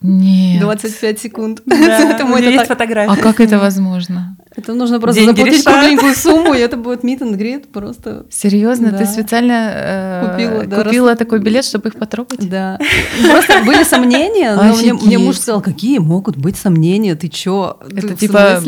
[0.03, 0.61] Нет.
[0.61, 1.63] 25 секунд.
[1.65, 1.77] Да,
[2.15, 3.13] это мой есть фотография.
[3.13, 4.37] А как это возможно?
[4.55, 5.81] Это нужно просто Деньги заплатить решают.
[5.81, 8.27] кругленькую сумму, и это будет meet and greet просто.
[8.31, 8.91] Серьезно?
[8.91, 8.99] Да.
[8.99, 11.19] Ты специально э, купила, да, купила раз...
[11.19, 12.49] такой билет, чтобы их потрогать?
[12.49, 12.79] Да.
[13.31, 17.79] Просто были сомнения, но мне, мне муж сказал, какие могут быть сомнения, ты чё?
[17.91, 18.63] Это ты типа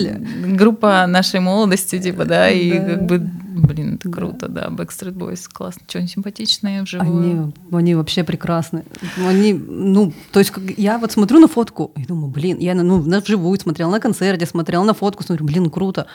[0.47, 2.85] группа нашей молодости, типа, да, и да.
[2.85, 4.66] как бы Блин, это круто, да.
[4.66, 5.83] Backstreet Boys классно.
[5.87, 7.44] Что, они симпатичные вживую?
[7.44, 8.85] Они, они вообще прекрасны.
[9.16, 13.20] Они, ну, то есть я вот смотрю на фотку и думаю, блин, я ну, на
[13.20, 16.07] вживую смотрела, на концерте смотрела на фотку, смотрю, блин, круто.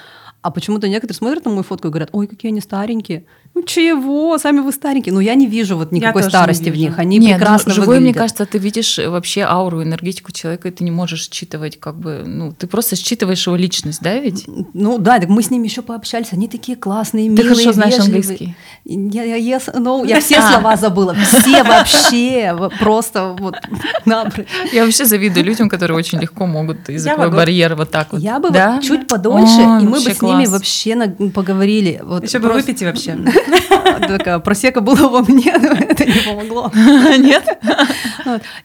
[0.42, 3.26] А почему-то некоторые смотрят на мою фотку и говорят, ой, какие они старенькие.
[3.56, 5.14] Ну чего, сами вы старенькие.
[5.14, 6.98] Но я не вижу вот никакой старости в них.
[6.98, 8.04] Они Нет, прекрасно живой, выглядят.
[8.04, 12.24] мне кажется, ты видишь вообще ауру, энергетику человека, и ты не можешь считывать как бы,
[12.26, 14.46] ну, ты просто считываешь его личность, да, ведь?
[14.74, 17.98] Ну да, так мы с ними еще пообщались, они такие классные, милые, Ты хорошо знаешь
[17.98, 18.22] вежливые.
[18.22, 18.56] английский?
[18.86, 20.52] Я, я, я, ну, я все а.
[20.54, 23.56] слова забыла, все вообще, просто вот
[24.72, 28.22] Я вообще завидую людям, которые очень легко могут языковой барьер вот так вот.
[28.22, 30.96] Я бы чуть подольше, и мы бы с ними вообще
[31.34, 32.02] поговорили.
[32.22, 33.18] Еще бы выпить вообще.
[34.08, 36.72] Такая просека была во мне, но это не помогло.
[36.76, 37.60] Нет?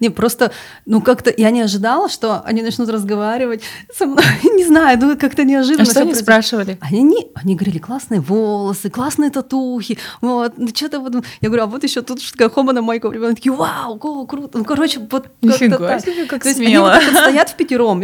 [0.00, 0.52] Не, просто,
[0.86, 3.62] ну как-то я не ожидала, что они начнут разговаривать
[3.96, 4.24] со мной.
[4.54, 5.82] Не знаю, ну как-то неожиданно.
[5.82, 6.78] А что они спрашивали?
[6.80, 11.14] Они, они говорили, классные волосы, классные татухи, вот, ну что-то вот.
[11.40, 13.08] Я говорю, а вот еще тут такая хома на майку.
[13.08, 14.58] Они такие, вау, круто.
[14.58, 16.04] Ну, короче, вот как-то так.
[16.28, 18.02] Как есть они вот стоят в пятером,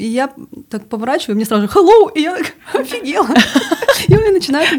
[0.00, 0.30] и я
[0.70, 3.28] так поворачиваю, мне сразу hello, и я так офигела.
[4.08, 4.72] И он начинает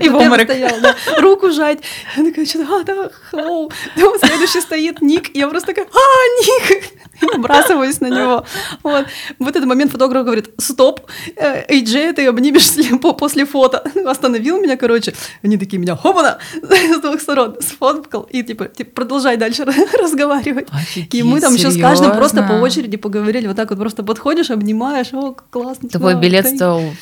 [0.43, 1.79] стоял, да, руку жать.
[2.17, 3.71] Я такая, что-то, а, да, hello.
[3.95, 6.83] Потом следующий стоит Ник, и я просто такая, а, Ник!
[7.33, 8.45] Набрасываюсь на него.
[8.83, 9.05] Вот.
[9.39, 11.01] В этот момент фотограф говорит, стоп,
[11.35, 13.83] эй, Джей, ты обнимешься после фото.
[14.05, 15.13] Остановил меня, короче.
[15.43, 18.23] Они такие меня, хопана, с двух сторон сфоткал.
[18.23, 19.65] И типа, типа продолжай дальше
[19.99, 20.67] разговаривать.
[20.71, 23.47] Офигеть, и мы там еще с каждым просто по очереди поговорили.
[23.47, 25.89] Вот так вот просто подходишь, обнимаешь, о, классно.
[25.89, 26.93] Твой билет стоил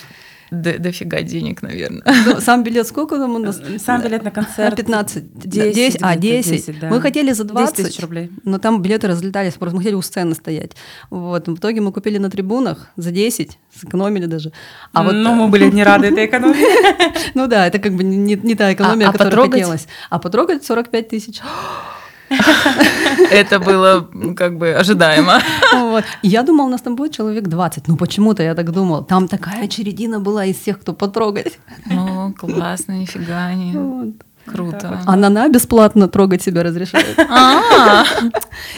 [0.52, 2.04] дофига денег, наверное.
[2.26, 3.62] Ну, сам билет сколько там у нас?
[3.78, 4.76] Сам билет на концерт.
[4.76, 5.24] 15.
[5.34, 5.76] 10.
[5.76, 6.52] 10 а, 10.
[6.52, 6.90] 10 да.
[6.90, 8.32] Мы хотели за 20 тысяч рублей.
[8.44, 10.72] Но там билеты разлетались, просто мы хотели у сцены стоять.
[11.10, 11.48] Вот.
[11.48, 14.52] В итоге мы купили на трибунах за 10, сэкономили даже.
[14.94, 16.60] А вот, ну, мы были не рады этой экономии.
[17.36, 19.88] Ну да, это как бы не, не та экономия, а, а которая хотелось.
[20.10, 21.42] А потрогать 45 тысяч.
[23.32, 25.42] Это было как бы ожидаемо.
[25.74, 26.04] Вот.
[26.22, 27.88] Я думала, у нас там будет человек 20.
[27.88, 29.04] Ну, почему-то я так думала.
[29.04, 31.60] Там такая очередина была из всех, кто потрогать.
[31.86, 33.78] Ну, классно, нифига не.
[33.78, 34.16] Вот.
[34.46, 35.02] Круто.
[35.06, 37.18] А Нана бесплатно трогать себя разрешает.
[37.30, 38.04] А.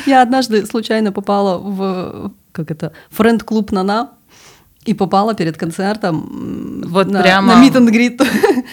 [0.06, 4.10] Я однажды случайно попала в как это френд-клуб Нана
[4.86, 8.22] и попала перед концертом вот на, прямо на meet and greet.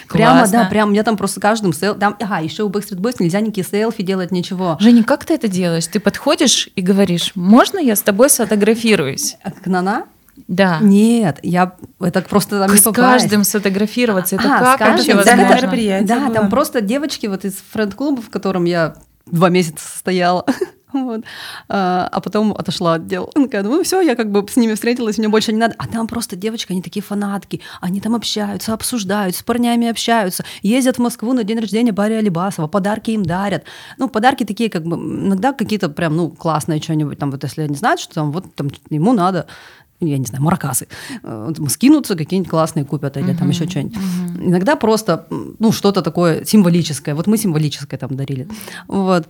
[0.09, 0.95] прямо, да, прямо.
[0.95, 1.95] Я там просто каждым сел...
[1.95, 4.77] Там, ага, еще у Backstreet Boys нельзя никакие селфи делать, ничего.
[4.81, 5.87] Женя, как ты это делаешь?
[5.87, 9.37] Ты подходишь и говоришь, можно я с тобой сфотографируюсь?
[9.65, 10.07] К Нана?
[10.47, 10.79] Да.
[10.81, 14.37] Нет, я это просто там с каждым сфотографироваться.
[14.37, 15.43] Это а, как вообще возможно?
[15.43, 18.95] мероприятие да, там просто девочки вот из френд-клуба, в котором я
[19.27, 20.47] два месяца состояла,
[21.09, 21.23] Вот.
[21.69, 23.31] А, а потом отошла от дел.
[23.35, 25.75] Она ну все, я как бы с ними встретилась, мне больше не надо.
[25.79, 30.97] А там просто девочки, они такие фанатки, они там общаются, обсуждают, с парнями общаются, ездят
[30.97, 33.65] в Москву на день рождения Барри Алибасова, подарки им дарят.
[33.99, 37.75] Ну, подарки такие как бы, иногда какие-то прям, ну, классные что-нибудь, там вот если они
[37.75, 39.47] знают, что там вот там ему надо
[40.01, 40.87] я не знаю, маракасы,
[41.25, 43.97] э, скинутся, какие-нибудь классные купят или там еще что-нибудь.
[44.41, 45.27] Иногда просто,
[45.59, 47.17] ну, что-то такое символическое.
[47.17, 48.47] Вот мы символическое там дарили.
[48.87, 49.29] Вот.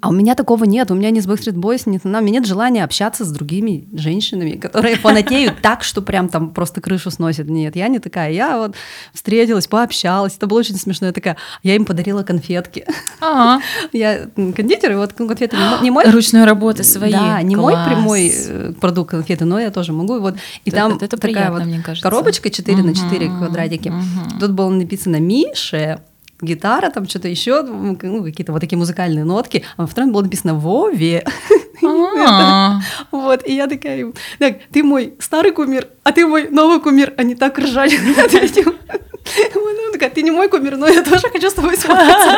[0.00, 0.90] А у меня такого нет.
[0.90, 4.52] У меня ни с Backstreet Boys, нет, у меня нет желания общаться с другими женщинами,
[4.60, 7.48] которые фанатеют так, что прям там просто крышу сносят.
[7.48, 8.32] Нет, я не такая.
[8.32, 8.74] Я вот
[9.12, 10.36] встретилась, пообщалась.
[10.36, 11.08] Это было очень смешно.
[11.08, 12.84] Я такая, я им подарила конфетки.
[13.20, 13.62] Ага.
[13.92, 16.10] Я кондитер, и вот конфеты не, мой...
[16.10, 17.12] Ручной работы свои.
[17.12, 20.18] Да, не мой прямой э, продукт конфеты, но я тоже могу.
[20.20, 21.62] Вот, и там такая вот
[22.00, 23.92] коробочка 4 на 4 Мгм, квадратики.
[24.40, 26.00] Тут было написано «Мише»,
[26.40, 30.54] гитара, там что-то еще, ну, какие-то вот такие музыкальные нотки, а во втором было написано
[30.54, 31.24] «Вове».
[31.80, 32.80] А,
[33.12, 37.14] Вот, и я такая, им, так, ты мой старый кумир, а ты мой новый кумир.
[37.16, 38.74] Они так ржали над этим.
[39.54, 42.36] Она такая, ты не мой кумир, но я тоже хочу с тобой сфоткаться.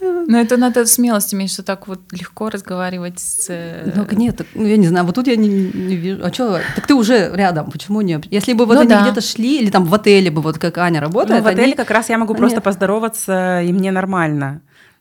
[0.00, 3.46] Но это надо смелость иметь, что так вот легко разговаривать с...
[3.48, 6.20] э, Ну, нет, так, ну, я не знаю, вот тут я не, не вижу.
[6.24, 6.60] А что?
[6.76, 8.20] Так ты уже рядом, почему не?
[8.30, 9.02] Если бы вот Ну они да.
[9.02, 11.72] где-то шли, или там в отеле бы, вот как Аня Ну, работает, в отеле они-
[11.74, 14.60] как раз я могу они- просто поздороваться, и мне нормально.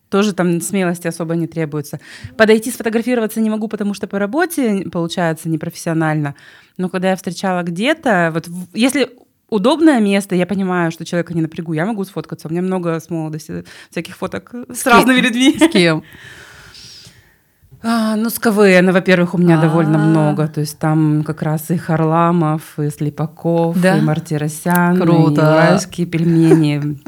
[0.09, 1.99] Тоже там смелости особо не требуется.
[2.37, 6.33] Подойти сфотографироваться не могу, потому что по работе получается непрофессионально.
[6.77, 9.09] Но когда я встречала где-то, вот если
[9.49, 12.47] удобное место, я понимаю, что человека не напрягу, я могу сфоткаться.
[12.47, 15.55] У меня много с молодости всяких фоток с разными людьми.
[15.59, 16.03] С кем?
[17.83, 20.05] А, ну, с КВН, во-первых, у меня довольно А.
[20.05, 20.47] много.
[20.47, 23.97] То есть там как раз и Харламов, и Слепаков, Да?
[23.97, 25.41] и Мартиросян, Круто.
[25.41, 26.99] и уральские пельмени.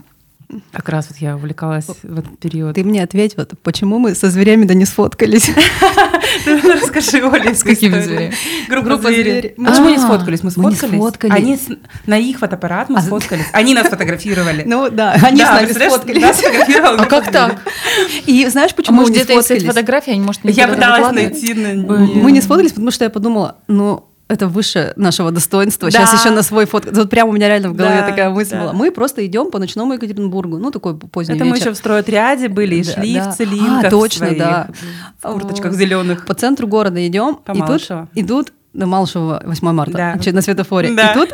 [0.72, 2.74] Как раз вот я увлекалась в этот период.
[2.74, 5.52] Ты мне ответь, вот почему мы со зверями да не сфоткались?
[6.46, 8.34] Расскажи, Оля, С какими зверями?
[8.68, 9.32] Группа, звери.
[9.32, 9.56] звери.
[9.58, 10.42] Почему не А, сфоткались?
[10.44, 11.00] Мы мы не сфоткались.
[11.02, 11.36] сфоткались.
[11.36, 11.60] Они
[12.08, 13.46] на их фотоаппарат мы А- сфоткались.
[13.54, 14.64] Они нас фотографировали.
[14.66, 16.44] Ну да, они с Да, нами сфоткались.
[16.80, 17.62] А как так?
[18.26, 19.76] И знаешь, А почему мы может, не где-то есть эти сфоткались?
[19.76, 21.54] фотографии, они, может, не Я пыталась найти.
[21.54, 25.90] Мы не сфоткались, потому что я подумала, ну, это выше нашего достоинства.
[25.92, 26.18] Сейчас Да.
[26.20, 26.90] еще на свой фото.
[26.94, 28.62] Вот прямо у меня реально в голове Да, такая мысль да.
[28.62, 28.74] была.
[28.74, 30.58] Мы просто идем по ночному Екатеринбургу.
[30.60, 31.68] Ну, такой поздний Это мы вечер.
[31.68, 33.32] еще в стройотряде были и Да, шли да.
[33.32, 34.70] в цилиндрах А, точно, своих, да.
[35.22, 36.26] в курточках зеленых.
[36.28, 37.82] По центру города идем, По и тут
[38.14, 40.32] идут на Малышева 8 марта, Да.
[40.32, 40.94] на светофоре.
[40.94, 41.12] Да.
[41.12, 41.30] И тут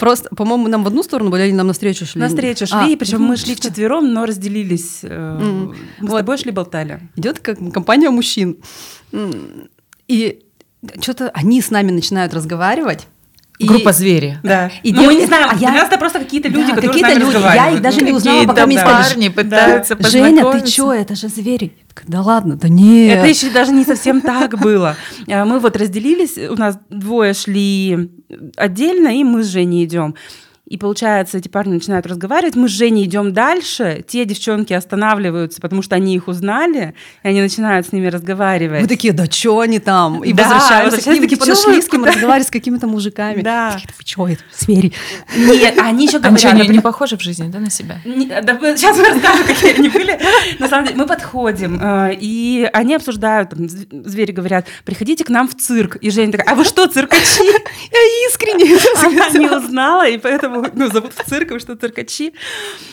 [0.00, 2.18] просто, по-моему, нам в одну сторону были, или нам навстречу шли?
[2.22, 5.00] Навстречу А, шли, причем мы шли вчетвером, но разделились.
[5.02, 5.74] Мгм.
[6.00, 6.18] Мы с Вот.
[6.20, 7.00] тобой шли болтали.
[7.14, 8.56] Идет как компания мужчин.
[10.08, 10.38] И
[11.00, 13.06] что-то они с нами начинают разговаривать.
[13.58, 14.38] и- Группа звери.
[14.44, 14.70] Да.
[14.84, 16.74] И Но мы дев- не знаем, а для я- нас это просто какие-то люди, Да,
[16.76, 17.56] которые какие-то с нами люди.
[17.56, 21.16] Я их даже не узнала, Какие-то пока мне сказали, парни пытаются Женя, ты чё, это
[21.16, 21.72] же звери.
[22.06, 23.18] Да ладно, да нет.
[23.18, 24.94] Это еще даже не совсем так было.
[25.28, 28.10] А, Мы вот разделились, у нас двое шли
[28.56, 30.14] отдельно, и мы с Женей идем.
[30.68, 35.80] И получается, эти парни начинают разговаривать, мы с Женей идем дальше, те девчонки останавливаются, потому
[35.80, 38.82] что они их узнали, и они начинают с ними разговаривать.
[38.82, 40.22] Мы такие, да чё они там?
[40.22, 42.48] И Да, возвращаемся к возвращаемся, ним, типа, такие, «Чё нашли вы, с кем куда?» разговаривать,
[42.48, 43.40] с какими-то мужиками.
[43.40, 43.72] Да.
[43.72, 44.92] Такие, вы чё, это звери.
[45.36, 48.00] Нет, они еще Они что, говорят, не, не например, похожи в жизни, да, на себя?
[48.04, 50.18] сейчас мы расскажем, какие они были.
[50.58, 55.30] На самом деле, мы подходим, э, и они обсуждают, там, зв- звери говорят, приходите к
[55.30, 55.96] нам в цирк.
[55.96, 57.42] И Женя такая, а вы что, циркачи?
[57.42, 58.76] Я искренне.
[59.02, 62.32] Она не узнала, и поэтому ну, зовут в цирк, вы что, циркачи?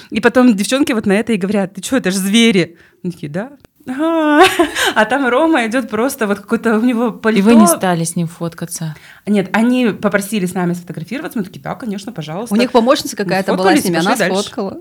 [0.09, 2.77] И потом девчонки вот на это и говорят, ты что, это же звери.
[3.03, 3.51] Они такие, да.
[3.87, 7.41] А там Рома идет просто вот какой-то у него И пальто.
[7.43, 8.95] вы не стали с ним фоткаться.
[9.27, 11.37] Нет, они попросили с нами сфотографироваться.
[11.37, 12.55] Мы такие, да, конечно, пожалуйста.
[12.55, 14.39] У них помощница какая-то была с ними, и она дальше.
[14.39, 14.79] сфоткала.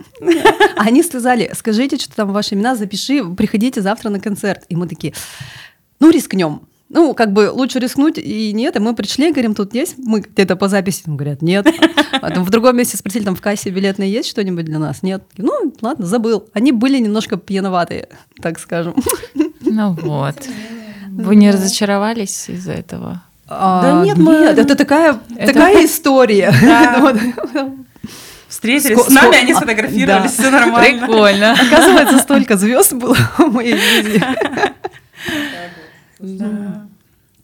[0.76, 4.64] Они сказали, скажите, что там ваши имена, запиши, приходите завтра на концерт.
[4.70, 5.12] И мы такие,
[6.00, 6.62] ну, рискнем.
[6.90, 8.76] Ну, как бы лучше рискнуть и нет.
[8.76, 11.66] И мы пришли, говорим, тут есть, мы где-то по записи, Нам говорят, нет.
[12.12, 15.02] А там в другом месте спросили, там в кассе билетные есть что-нибудь для нас?
[15.02, 15.22] Нет.
[15.38, 16.46] Ну, ладно, забыл.
[16.52, 18.08] Они были немножко пьяноватые,
[18.40, 18.94] так скажем.
[19.60, 20.36] Ну вот.
[21.10, 23.22] Вы не разочаровались из-за этого?
[23.48, 26.52] А, нет, мы- это такая, Это- такая история.
[26.62, 27.14] Да.
[28.48, 30.42] Встретились Ско- с нами, они а, сфотографировались, да.
[30.42, 31.06] все нормально.
[31.06, 31.52] Прикольно.
[31.54, 34.22] Оказывается, столько звезд было в моей жизни.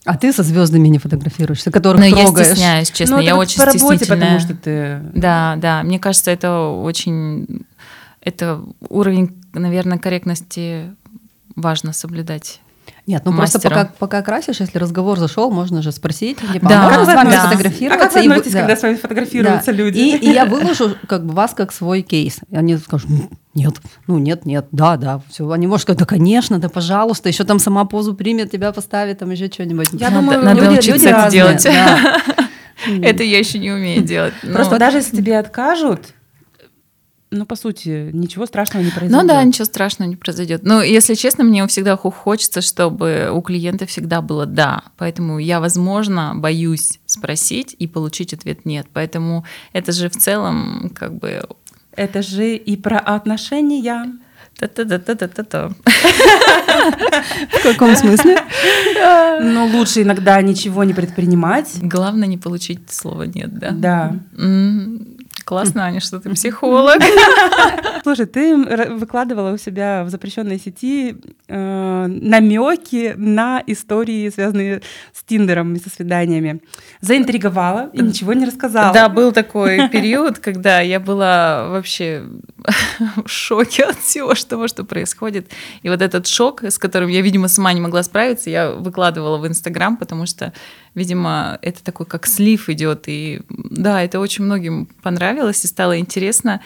[0.07, 2.49] А ты со звездами не фотографируешься, которых Но я трогаешь?
[2.49, 4.19] стесняюсь, честно, Ну, я очень по работе, стеснительная.
[4.21, 5.01] потому что ты...
[5.15, 7.67] Да, да, мне кажется, это очень...
[8.23, 10.95] Это уровень, наверное, корректности
[11.57, 12.61] важно соблюдать.
[13.11, 13.79] Нет, ну просто мастером.
[13.79, 17.31] пока, пока красишь, если разговор зашел, можно же спросить, типа, Да, а можно с вами
[17.31, 17.43] да.
[17.43, 18.05] А сфотографироваться?
[18.07, 18.59] как вы И вы- относитесь, да.
[18.61, 19.73] когда с вами фотографируются Да.
[19.73, 19.99] люди?
[19.99, 22.39] И, и я выложу как бы вас как свой кейс.
[22.51, 23.75] И они скажут, «М, нет,
[24.07, 25.51] ну нет, нет, да, да, все.
[25.51, 29.31] Они могут сказать, да, конечно, да, пожалуйста, еще там сама позу примет, тебя поставит, там
[29.31, 29.89] еще что-нибудь.
[29.93, 31.65] Я Надо- думаю, надо люди- учиться люди это разные, делать.
[31.65, 32.21] да.
[33.03, 34.33] Это я еще не умею делать.
[34.43, 36.15] но- Просто даже если тебе откажут,
[37.31, 39.23] ну, по сути, ничего страшного не произойдет.
[39.23, 40.63] Ну да, ничего страшного не произойдет.
[40.65, 44.83] Но, если честно, мне всегда хочется, чтобы у клиента всегда было «да».
[44.97, 48.87] Поэтому я, возможно, боюсь спросить и получить ответ «нет».
[48.93, 51.43] Поэтому это же в целом как бы...
[51.95, 54.07] Это же и про отношения.
[54.59, 55.71] Та-та-та-та-та-та.
[57.51, 58.39] В каком смысле?
[59.41, 61.79] Но лучше иногда ничего не предпринимать.
[61.81, 63.71] Главное не получить слово «нет», да?
[63.71, 64.17] Да.
[65.45, 66.99] Классно, Аня, что ты психолог.
[68.03, 71.17] Слушай, ты выкладывала у себя в запрещенной сети
[71.49, 74.83] э, намеки на истории, связанные
[75.13, 76.61] с Тиндером и со свиданиями.
[77.01, 78.93] Заинтриговала и ничего не рассказала.
[78.93, 82.25] Да, был такой период, когда я была вообще
[83.25, 85.51] в шоке от всего того, что происходит.
[85.83, 89.47] И вот этот шок, с которым я, видимо, сама не могла справиться, я выкладывала в
[89.47, 90.53] Инстаграм, потому что,
[90.95, 93.05] видимо, это такой как слив идет.
[93.07, 96.61] И да, это очень многим понравилось и стало интересно.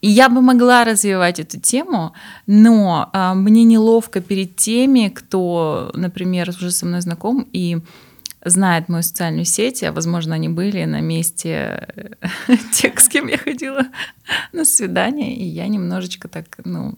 [0.00, 2.12] И я бы могла развивать эту тему,
[2.46, 7.78] но а, мне неловко перед теми, кто, например, уже со мной знаком и
[8.44, 13.38] знает мою социальную сеть, а возможно, они были на месте э, тех, с кем я
[13.38, 13.86] ходила
[14.52, 16.94] на свидание, и я немножечко так, ну,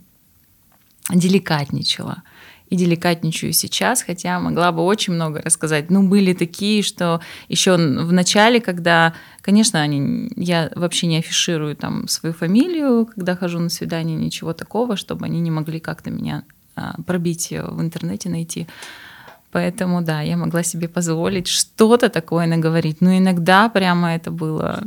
[1.08, 2.22] деликатничала.
[2.68, 5.88] И деликатничаю сейчас, хотя могла бы очень много рассказать.
[5.90, 12.08] Ну, были такие, что еще в начале, когда, конечно, они, я вообще не афиширую там
[12.08, 16.42] свою фамилию, когда хожу на свидание, ничего такого, чтобы они не могли как-то меня
[16.74, 18.66] а, пробить в интернете, найти.
[19.52, 23.00] Поэтому, да, я могла себе позволить что-то такое наговорить.
[23.00, 24.82] Но иногда прямо это было...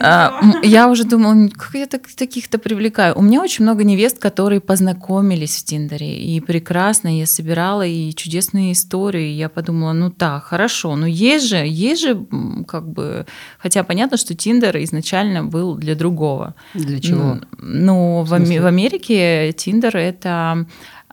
[0.00, 3.16] А, я уже думала, как я так- таких-то привлекаю.
[3.16, 6.18] У меня очень много невест, которые познакомились в Тиндере.
[6.18, 9.32] И прекрасно, я собирала и чудесные истории.
[9.32, 12.26] И Я подумала, ну так, хорошо, но есть же, есть же
[12.66, 13.26] как бы...
[13.58, 16.54] Хотя понятно, что Тиндер изначально был для другого.
[16.74, 17.38] Для чего?
[17.58, 20.66] Ну, в, В в Америке Тиндер это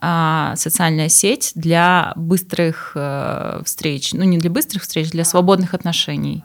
[0.04, 4.12] а, социальная сеть для быстрых э, встреч.
[4.14, 6.42] Ну, не для быстрых встреч, для свободных отношений.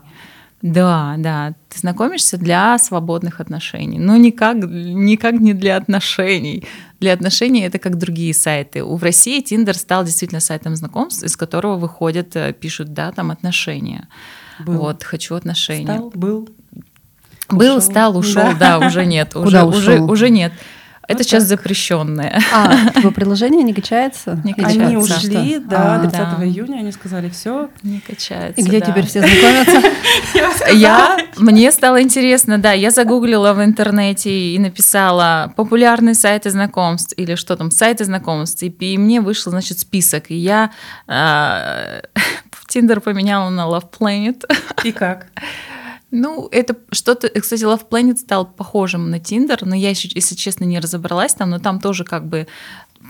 [0.61, 1.53] Да, да.
[1.69, 3.99] Ты знакомишься для свободных отношений.
[3.99, 6.63] Но никак, никак не для отношений.
[6.99, 8.83] Для отношений это как другие сайты.
[8.83, 13.29] У в России Тиндер стал действительно сайтом знакомств, из которого выходят, э, пишут, да, там
[13.29, 14.07] отношения.
[14.59, 14.79] Был.
[14.79, 15.93] Вот, хочу отношения.
[15.93, 16.49] Стал, был.
[17.49, 17.81] Был, ушел.
[17.91, 18.79] стал, ушел, Да.
[18.79, 19.29] да, уже нет.
[19.33, 20.11] Куда уже, уже, ушел?
[20.11, 20.53] уже нет.
[21.07, 21.59] Это Вот сейчас так.
[21.59, 22.41] запрещенное.
[22.53, 24.39] А, типа приложение не качается?
[24.43, 25.17] Не Или Они качается.
[25.17, 25.99] ушли, да, А.
[25.99, 26.45] 30 Да.
[26.45, 27.69] июня они сказали, все.
[27.81, 28.59] Не качается.
[28.59, 28.85] И где да.
[28.87, 29.89] теперь все знакомятся?
[30.73, 37.35] Я, мне стало интересно, да, я загуглила в интернете и написала популярные сайты знакомств или
[37.35, 40.71] что там, сайты знакомств, и, и мне вышел, значит, список, и я
[41.07, 42.01] а,
[42.67, 44.43] Тиндер поменяла на Love Planet.
[44.83, 45.27] И как?
[46.09, 47.27] Ну, это что-то...
[47.27, 51.59] Кстати, Love Planet стал похожим на Тиндер, но я, если честно, не разобралась там, но
[51.59, 52.47] там тоже как бы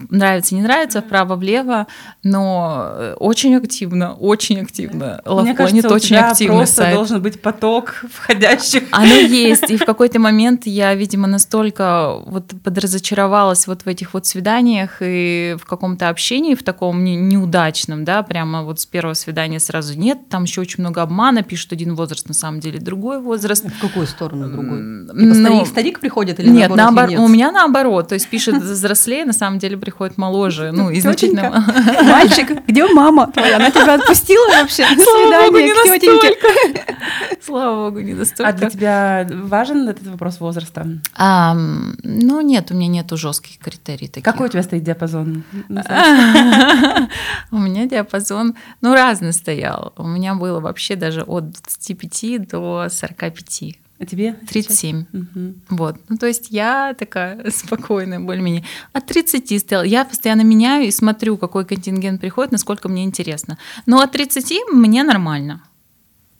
[0.09, 1.87] нравится, не нравится, вправо-влево,
[2.23, 5.21] но э, очень активно, очень активно.
[5.25, 6.95] У очень тебя активный просто сайт.
[6.95, 8.83] должен быть поток входящих.
[8.91, 9.69] Оно есть.
[9.69, 15.55] И в какой-то момент я, видимо, настолько вот подразочаровалась вот в этих вот свиданиях и
[15.59, 20.29] в каком-то общении, в таком не- неудачном, да, прямо вот с первого свидания сразу нет.
[20.29, 23.65] Там еще очень много обмана, пишут один возраст, на самом деле другой возраст.
[23.65, 24.77] В какую сторону другой?
[25.07, 27.29] Типа ну, старик, старик приходит или нет, наоборот, наоборот, юнец?
[27.29, 28.07] у меня наоборот.
[28.07, 30.71] То есть пишет взрослее, на самом деле приходит моложе.
[30.73, 31.63] Ну, и значительно...
[32.03, 33.55] Мальчик, где мама твоя?
[33.55, 36.29] Она тебя отпустила вообще Слава богу, свидание не к тетеньке?
[36.29, 36.95] настолько.
[37.41, 38.49] Слава богу, не настолько.
[38.49, 40.85] А для тебя важен этот вопрос возраста?
[41.15, 44.25] А, ну, нет, у меня нету жестких критерий таких.
[44.25, 45.45] Какой у тебя стоит диапазон?
[47.51, 49.93] У меня диапазон, ну, разный стоял.
[49.95, 53.86] У меня было вообще даже от 25 до 45.
[53.99, 54.33] А тебе?
[54.47, 55.05] 37.
[55.11, 55.61] Мгм.
[55.69, 55.95] Вот.
[56.07, 58.63] Ну, то есть я такая спокойная, более-менее.
[58.93, 59.83] От 30 стояла.
[59.83, 63.57] Я постоянно меняю и смотрю, какой контингент приходит, насколько мне интересно.
[63.85, 65.63] Но от 30 мне нормально.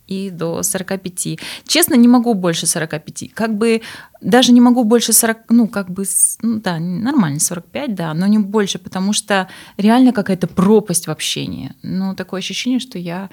[0.05, 1.39] И до 45.
[1.65, 3.33] Честно, не могу больше 45.
[3.33, 3.81] Как бы
[4.21, 6.05] даже не могу больше 40, ну, как бы,
[6.41, 11.73] ну, да, нормально, 45, да, но не больше, потому что реально какая-то пропасть в общении.
[11.81, 13.29] Ну, такое ощущение, что я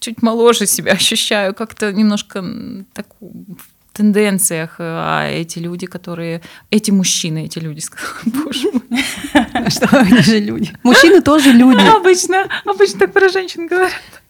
[0.00, 2.44] чуть моложе себя ощущаю, как-то немножко
[2.92, 6.40] так в тенденциях, э, а эти люди, которые...
[6.70, 9.70] Эти мужчины, эти люди, сказала, боже мой.
[9.70, 10.72] Что они же люди?
[10.84, 11.80] Мужчины тоже люди.
[11.96, 14.22] Обычно, обычно так про женщин говорят.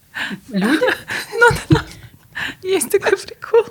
[0.48, 0.86] Люди?
[1.40, 1.78] Ну.
[2.62, 3.64] Есть такой прикол.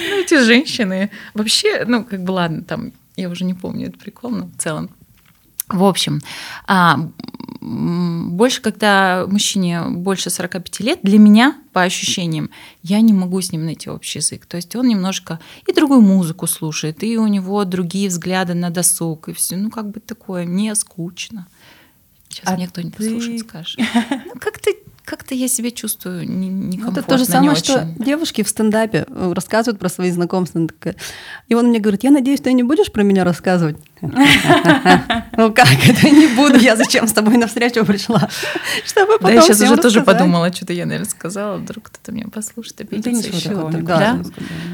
[0.00, 4.30] Ну, эти женщины вообще, ну, как бы, ладно, там, я уже не помню этот прикол,
[4.30, 4.90] но в целом.
[5.68, 6.20] В общем,
[6.66, 7.10] а,
[7.60, 12.50] больше, когда мужчине больше 45 лет, для меня, по ощущениям,
[12.82, 14.46] я не могу с ним найти общий язык.
[14.46, 19.28] То есть он немножко и другую музыку слушает, и у него другие взгляды на досуг,
[19.28, 19.56] и все.
[19.56, 21.48] Ну, как бы такое, не скучно.
[22.28, 23.04] Сейчас а меня кто-нибудь ты...
[23.04, 23.80] послушает, скажет.
[24.26, 28.48] Ну, как ты как-то я себя чувствую некомфортно, Это то же самое, что девушки в
[28.48, 30.66] стендапе э, рассказывают про свои знакомства.
[31.48, 33.76] И он мне говорит, я надеюсь, ты не будешь про меня рассказывать?
[34.02, 38.28] Ну как это не буду, я зачем с тобой на встречу пришла?
[38.84, 42.26] Чтобы потом Да, я сейчас уже тоже подумала, что-то я, наверное, сказала, вдруг кто-то меня
[42.32, 43.70] послушает, обидится еще.
[43.72, 44.20] Да?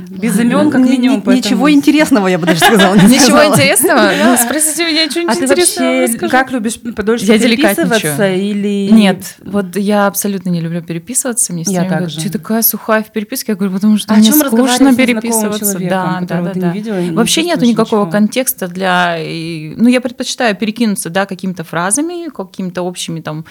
[0.09, 1.23] Без имен, как минимум.
[1.27, 2.95] Ничего интересного, я бы даже сказала.
[2.95, 4.37] Ничего интересного?
[4.43, 6.29] Спросите меня что-нибудь а интересного.
[6.29, 8.89] как любишь подольше переписываться или...
[8.91, 11.53] Нет, вот я абсолютно не люблю переписываться.
[11.53, 13.53] Мне я так Ты такая сухая в переписке.
[13.53, 15.79] Я говорю, потому что а мне скучно переписываться.
[15.79, 16.75] Да, да, да.
[17.13, 23.45] Вообще нету никакого контекста для ну, я предпочитаю перекинуться, да, какими-то фразами, какими-то общими там,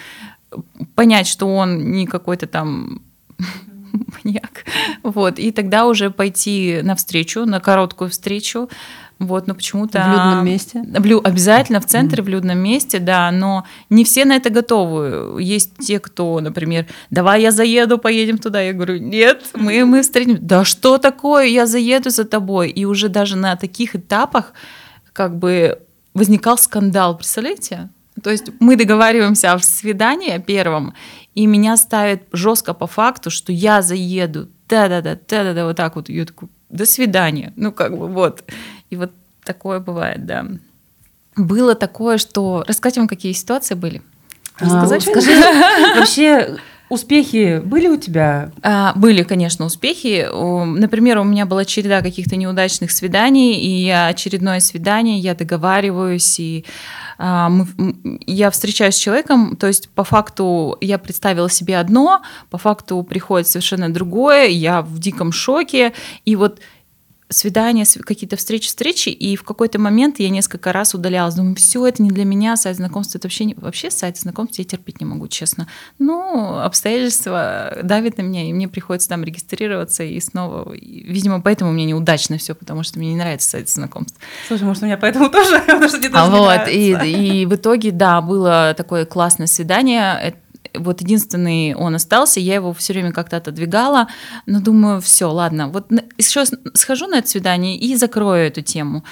[0.94, 3.02] понять, что он не какой-то там
[4.24, 4.64] маньяк,
[5.02, 8.68] вот, и тогда уже пойти навстречу, на короткую встречу,
[9.22, 10.00] вот, но почему-то...
[10.00, 10.82] В людном месте?
[10.82, 12.26] В, обязательно в центре, mm.
[12.26, 15.40] в людном месте, да, но не все на это готовы.
[15.40, 18.60] Есть те, кто, например, давай я заеду, поедем туда.
[18.60, 20.38] Я говорю, нет, мы, мы встретим.
[20.40, 22.70] Да что такое, я заеду за тобой.
[22.70, 24.54] И уже даже на таких этапах
[25.12, 25.78] как бы
[26.14, 27.90] возникал скандал, представляете?
[28.22, 30.94] То есть мы договариваемся о свидании первом,
[31.34, 36.24] и меня ставят жестко по факту, что я заеду, да-да-да, да-да-да, вот так вот, я
[36.24, 38.44] такой, до свидания, ну как бы вот.
[38.90, 39.12] И вот
[39.44, 40.46] такое бывает, да.
[41.36, 42.64] Было такое, что...
[42.68, 44.02] Рассказать вам, какие ситуации были?
[44.58, 45.08] Рассказать?
[45.08, 45.40] А, скажи,
[45.96, 46.56] вообще,
[46.92, 48.52] Успехи были у тебя?
[48.62, 50.28] А, были, конечно, успехи.
[50.30, 56.66] Например, у меня была череда каких-то неудачных свиданий, и очередное свидание, я договариваюсь, и
[57.16, 57.66] а, мы,
[58.26, 62.20] я встречаюсь с человеком, то есть по факту я представила себе одно,
[62.50, 65.94] по факту приходит совершенно другое, я в диком шоке,
[66.26, 66.60] и вот
[67.32, 71.34] свидания, какие-то встречи, встречи, и в какой-то момент я несколько раз удалялась.
[71.34, 73.54] Думаю, все это не для меня, сайт знакомств, это вообще, не...
[73.54, 75.68] вообще сайт знакомств я терпеть не могу, честно.
[75.98, 80.72] Ну, обстоятельства давят на меня, и мне приходится там регистрироваться и снова.
[80.72, 84.18] Видимо, поэтому мне неудачно все, потому что мне не нравится сайт знакомств.
[84.48, 87.54] Слушай, может, у меня поэтому тоже, потому что мне тоже а вот, и, и в
[87.54, 90.34] итоге, да, было такое классное свидание
[90.74, 94.08] вот единственный он остался, я его все время как-то отодвигала,
[94.46, 96.44] но думаю, все, ладно, вот еще
[96.74, 99.04] схожу на это свидание и закрою эту тему.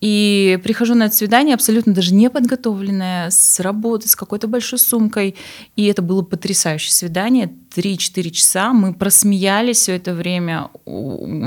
[0.00, 5.36] И прихожу на это свидание абсолютно даже не подготовленная, с работы, с какой-то большой сумкой.
[5.74, 7.50] И это было потрясающее свидание.
[7.74, 10.68] 3-4 часа мы просмеялись все это время.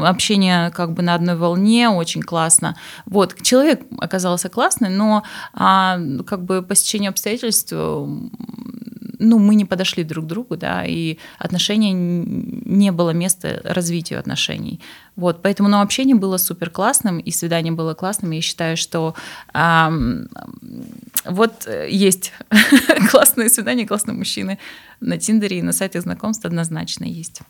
[0.04, 2.76] Общение как бы на одной волне, очень классно.
[3.06, 7.72] Вот, человек оказался классный, но а, как бы по стечению обстоятельств
[9.20, 14.80] ну, мы не подошли друг к другу, да, и отношения не было места развитию отношений.
[15.16, 18.32] Вот, поэтому, но общение было супер классным, и свидание было классным.
[18.32, 19.16] Я считаю, что
[19.54, 19.92] а,
[21.26, 22.32] вот есть
[23.12, 24.58] классные свидания, классные мужчины
[25.02, 27.42] на Тиндере и на сайтах знакомств однозначно есть.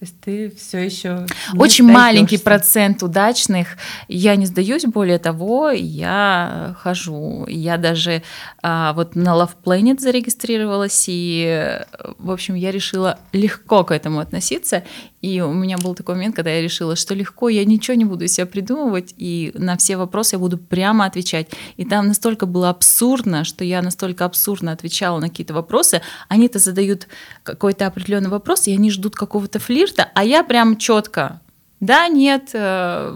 [0.00, 1.26] То есть ты все еще
[1.58, 3.76] очень маленький процент удачных.
[4.08, 7.44] Я не сдаюсь, более того, я хожу.
[7.46, 8.22] Я даже
[8.62, 11.82] а, вот на Love Planet зарегистрировалась, и,
[12.16, 14.84] в общем, я решила легко к этому относиться.
[15.22, 18.26] И у меня был такой момент, когда я решила, что легко, я ничего не буду
[18.26, 21.48] себя придумывать, и на все вопросы я буду прямо отвечать.
[21.76, 26.00] И там настолько было абсурдно, что я настолько абсурдно отвечала на какие-то вопросы.
[26.28, 27.06] Они-то задают
[27.42, 31.40] какой-то определенный вопрос, и они ждут какого-то флирта, а я прям четко.
[31.80, 33.14] Да, нет, э,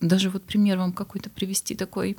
[0.00, 2.16] даже вот пример вам какой-то привести такой.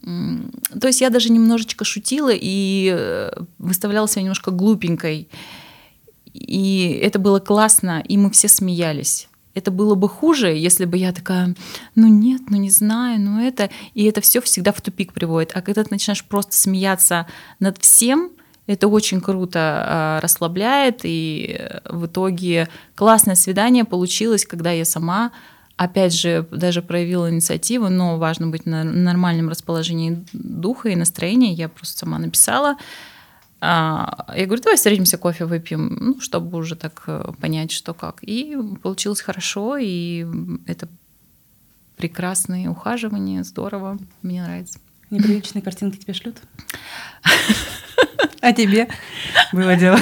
[0.00, 5.28] То есть я даже немножечко шутила и э, выставляла себя немножко глупенькой.
[6.32, 9.28] И это было классно, и мы все смеялись.
[9.52, 11.54] Это было бы хуже, если бы я такая,
[11.96, 13.68] ну нет, ну не знаю, ну это...
[13.94, 15.50] И это все всегда в тупик приводит.
[15.54, 17.26] А когда ты начинаешь просто смеяться
[17.58, 18.30] над всем,
[18.72, 25.32] это очень круто э, расслабляет, и в итоге классное свидание получилось, когда я сама,
[25.76, 31.52] опять же, даже проявила инициативу, но важно быть на нормальном расположении духа и настроения.
[31.52, 32.76] Я просто сама написала,
[33.60, 38.22] а, я говорю, давай встретимся, кофе выпьем, ну, чтобы уже так э, понять, что как.
[38.22, 40.26] И получилось хорошо, и
[40.66, 40.88] это
[41.96, 44.78] прекрасные ухаживания, здорово, мне нравится.
[45.10, 46.36] Неприличные картинки тебе шлют?
[48.40, 48.88] А тебе?
[49.52, 49.98] Было дело.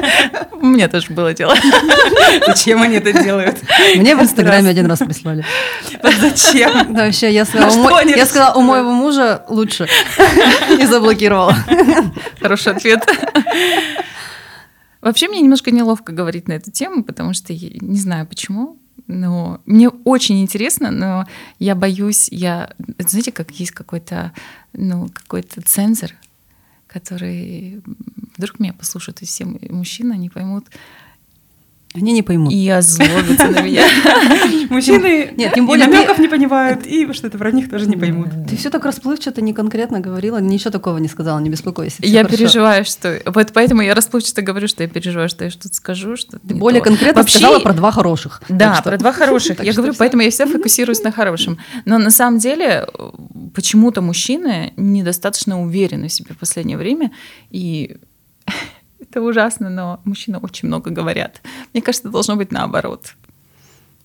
[0.52, 1.54] У меня тоже было дело.
[2.46, 3.58] Зачем они это делают?
[3.94, 5.44] Мне в Инстаграме один раз прислали.
[6.02, 6.92] Зачем?
[6.92, 9.86] Да, вообще, я сказала, я сказала, у моего мужа лучше.
[10.80, 11.54] И заблокировала.
[12.40, 13.06] Хороший ответ.
[15.00, 18.76] Вообще мне немножко неловко говорить на эту тему, потому что я не знаю почему,
[19.06, 21.26] но мне очень интересно, но
[21.60, 24.32] я боюсь, я, знаете, как есть какой-то,
[24.72, 26.10] ну, какой-то цензор,
[27.00, 27.82] который
[28.36, 30.66] вдруг меня послушают, и все мужчины, они поймут
[31.96, 32.52] Они не поймут.
[32.52, 33.82] и озлобятся на меня.
[34.70, 37.96] Мужчины Нет, тем и более ты- намеков не понимают, и что-то про них тоже не
[37.96, 38.28] поймут.
[38.48, 41.96] Ты все так расплывчато, не конкретно говорила, ничего такого не сказала, не беспокойся.
[42.02, 42.36] Я хорошо.
[42.36, 43.20] переживаю, что...
[43.26, 46.82] Вот поэтому я расплывчато говорю, что я переживаю, что я что-то скажу, что Ты более
[46.82, 48.42] конкретно сказала про два хороших.
[48.48, 49.60] Да, про два хороших.
[49.64, 51.58] Я говорю, поэтому я всегда фокусируюсь на хорошем.
[51.84, 53.10] Но на самом деле э,
[53.54, 57.10] почему-то мужчины недостаточно уверены в себе в последнее время.
[57.50, 57.96] И
[59.00, 61.40] это ужасно, но мужчины очень много говорят.
[61.72, 63.14] Мне кажется, должно быть наоборот.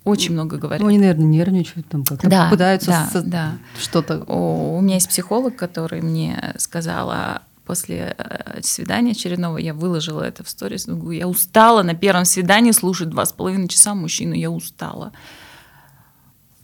[0.04, 0.82] Очень много говорят.
[0.82, 3.52] Ну, они, наверное, нервничают, там как-то Да, пытаются да, со- да.
[3.80, 4.24] что-то.
[4.28, 10.44] О, У меня есть психолог, который мне сказала после э, свидания очередного, я выложила это
[10.44, 14.50] в сторис, говорю, я устала на первом свидании слушать два с половиной часа мужчину, я
[14.50, 15.12] устала.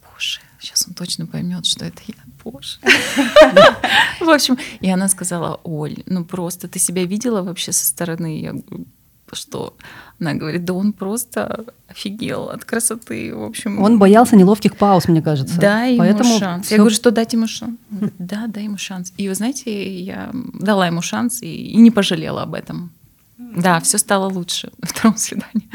[0.02, 2.16] Боже, сейчас он точно поймет, что это я.
[2.44, 2.78] Боже.
[4.20, 8.40] В общем, и она сказала, Оль, ну просто ты себя видела вообще со стороны?
[8.40, 8.86] Я говорю,
[9.34, 9.76] что?
[10.20, 13.36] Она говорит, да он просто офигел от красоты.
[13.36, 15.60] В общем, Он боялся неловких пауз, мне кажется.
[15.60, 16.66] Дай ему Поэтому шанс.
[16.66, 17.78] всё- Я говорю, что дать ему шанс?
[17.92, 19.14] Он говорит, да, дай ему шанс.
[19.18, 22.92] И вы знаете, я дала ему шанс и, и не пожалела об этом.
[23.38, 25.70] Да, все стало лучше на втором свидании.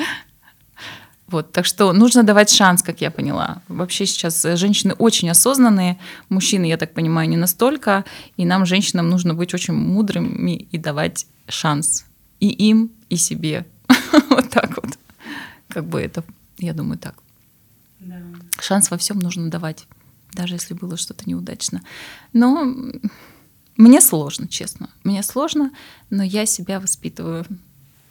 [1.32, 3.62] Вот, так что нужно давать шанс, как я поняла.
[3.68, 8.04] Вообще сейчас женщины очень осознанные, мужчины, я так понимаю, не настолько,
[8.36, 12.04] и нам, женщинам, нужно быть очень мудрыми и давать шанс
[12.38, 13.64] и им, и себе.
[14.28, 14.98] Вот так вот.
[15.68, 16.22] Как бы это,
[16.58, 17.14] я думаю, так.
[18.60, 19.86] Шанс во всем нужно давать,
[20.32, 21.80] даже если было что-то неудачно.
[22.32, 22.74] Но
[23.76, 24.90] мне сложно, честно.
[25.04, 25.70] Мне сложно,
[26.10, 27.46] но я себя воспитываю.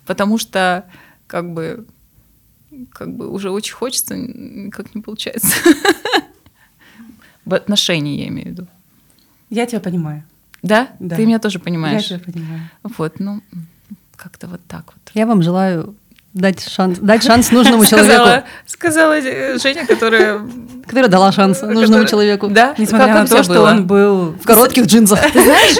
[0.05, 0.86] Потому что
[1.28, 1.86] как бы,
[2.93, 4.15] как бы уже очень хочется,
[4.72, 5.55] как не получается.
[7.45, 8.67] В отношении я имею в виду.
[9.49, 10.24] Я тебя понимаю.
[10.61, 10.89] Да?
[10.99, 11.15] Да.
[11.15, 12.03] Ты меня тоже понимаешь.
[12.07, 12.69] Я тебя понимаю.
[12.84, 13.41] Вот, ну,
[14.15, 15.11] как-то вот так вот.
[15.13, 15.95] Я вам желаю
[16.34, 20.41] дать шанс, дать шанс нужному человеку, Сказала, сказала э, Женя, которая...
[20.86, 22.47] которая дала шанс нужному человеку.
[22.47, 22.73] Да?
[22.77, 25.19] Несмотря на то, что он был В коротких джинсах.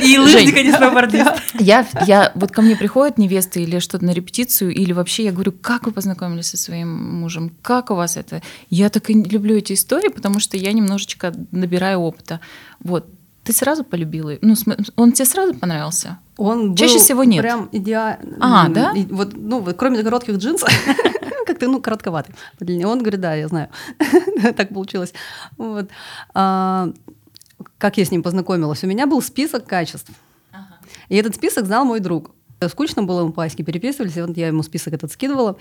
[0.04, 1.32] и лыжник, а не сноубордист.
[1.60, 5.52] Я, я, вот ко мне приходят невесты или что-то на репетицию, или вообще я говорю,
[5.52, 8.41] как вы познакомились со своим мужем, как у вас это?
[8.70, 12.39] Я так и люблю эти истории, потому что я немножечко набираю опыта.
[12.80, 13.06] Вот.
[13.44, 14.38] Ты сразу полюбила?
[14.42, 14.56] Ну,
[14.96, 16.20] он тебе сразу понравился?
[16.38, 17.42] Он Чаще всего нет.
[17.42, 18.38] Прям идеально.
[18.39, 18.94] А, да?
[19.10, 20.70] Вот, ну, вот кроме коротких джинсов,
[21.48, 22.36] как-то, ну, коротковатый.
[22.60, 23.70] Он говорит, да, я знаю.
[24.56, 25.14] так получилось.
[25.58, 25.89] Вот.
[26.34, 26.92] А,
[27.78, 28.84] как я с ним познакомилась?
[28.84, 30.12] У меня был список качеств.
[31.10, 32.32] И этот список знал мой друг.
[32.70, 35.57] Скучно было, мы по-аськи переписывались, и вот я ему список этот скидывала.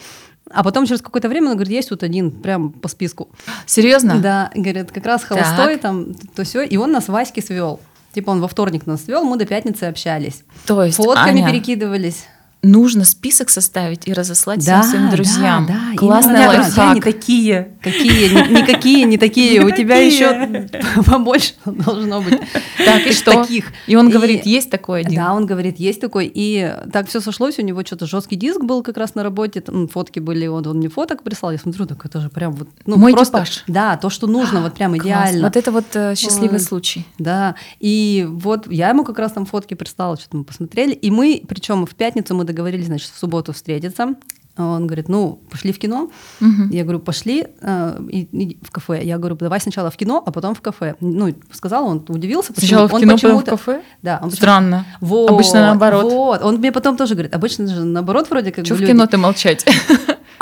[0.51, 3.31] А потом через какое-то время он говорит, есть тут один, прям по списку.
[3.65, 4.21] Серьезно?
[4.21, 6.63] Да, говорит, как раз холостой, там, то все.
[6.63, 7.81] И он нас Ваське свел.
[8.13, 10.43] Типа он во вторник нас свел, мы до пятницы общались.
[10.67, 12.25] То есть, Фотками Аня, перекидывались.
[12.63, 15.67] Нужно список составить и разослать Да, всем своим да, друзьям.
[15.67, 16.59] да, меня именно друзья не
[17.01, 17.05] лайфхак.
[17.05, 17.71] такие.
[17.83, 19.65] Какие, ни- никакие, не такие.
[19.65, 20.69] У тебя еще
[21.07, 22.39] побольше должно быть.
[22.85, 23.33] Так, и что?
[23.43, 23.73] Таких.
[23.87, 25.17] И он говорит, есть такой один.
[25.17, 26.31] Да, он говорит, есть такой.
[26.33, 30.19] И так все сошлось, у него что-то жесткий диск был как раз на работе, фотки
[30.19, 33.13] были, он, он мне фоток прислал, я смотрю, так это же прям вот, ну, Мой
[33.13, 33.65] просто, типаж.
[33.69, 35.45] да, то, что нужно, вот прям идеально.
[35.45, 37.07] Вот это вот э, счастливый случай.
[37.19, 41.43] Да, и вот я ему как раз там фотки прислала, что-то мы посмотрели, и мы,
[41.49, 44.15] причем в пятницу мы договорились, значит, в субботу встретиться.
[44.57, 46.11] Он говорит, ну, пошли в кино.
[46.41, 46.71] Мгм.
[46.71, 49.01] Я говорю, пошли э, и- и в кафе.
[49.03, 50.97] Я говорю, давай сначала в кино, а потом в кафе.
[51.01, 52.53] Ну, сказал, он удивился.
[52.55, 53.81] Сначала в он кино, потом в кафе?
[54.03, 54.85] Да, он Странно.
[55.01, 56.05] Вот, Обычно наоборот.
[56.13, 56.43] Вот.
[56.43, 59.17] Он мне потом тоже говорит, обычно же наоборот вроде как Что бы в люди- кино-то
[59.19, 59.65] молчать?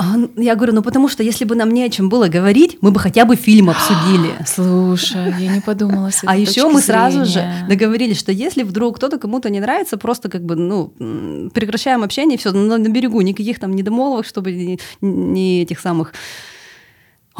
[0.01, 2.77] А он- я говорю, ну потому что если бы нам не о чем было говорить,
[2.79, 4.31] мы бы хотя бы фильм обсудили.
[4.47, 7.65] Слушай, я не подумала с этой А еще мы сразу же зрения.
[7.67, 10.93] договорились, что если вдруг кто-то кому-то не нравится, просто как бы, ну,
[11.53, 16.13] прекращаем общение, все, на, на берегу, никаких там недомолвок, чтобы ни этих самых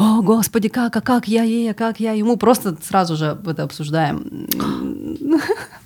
[0.02, 3.64] о, господи, как, а как я ей, а как я ему, просто сразу же это
[3.64, 4.46] обсуждаем.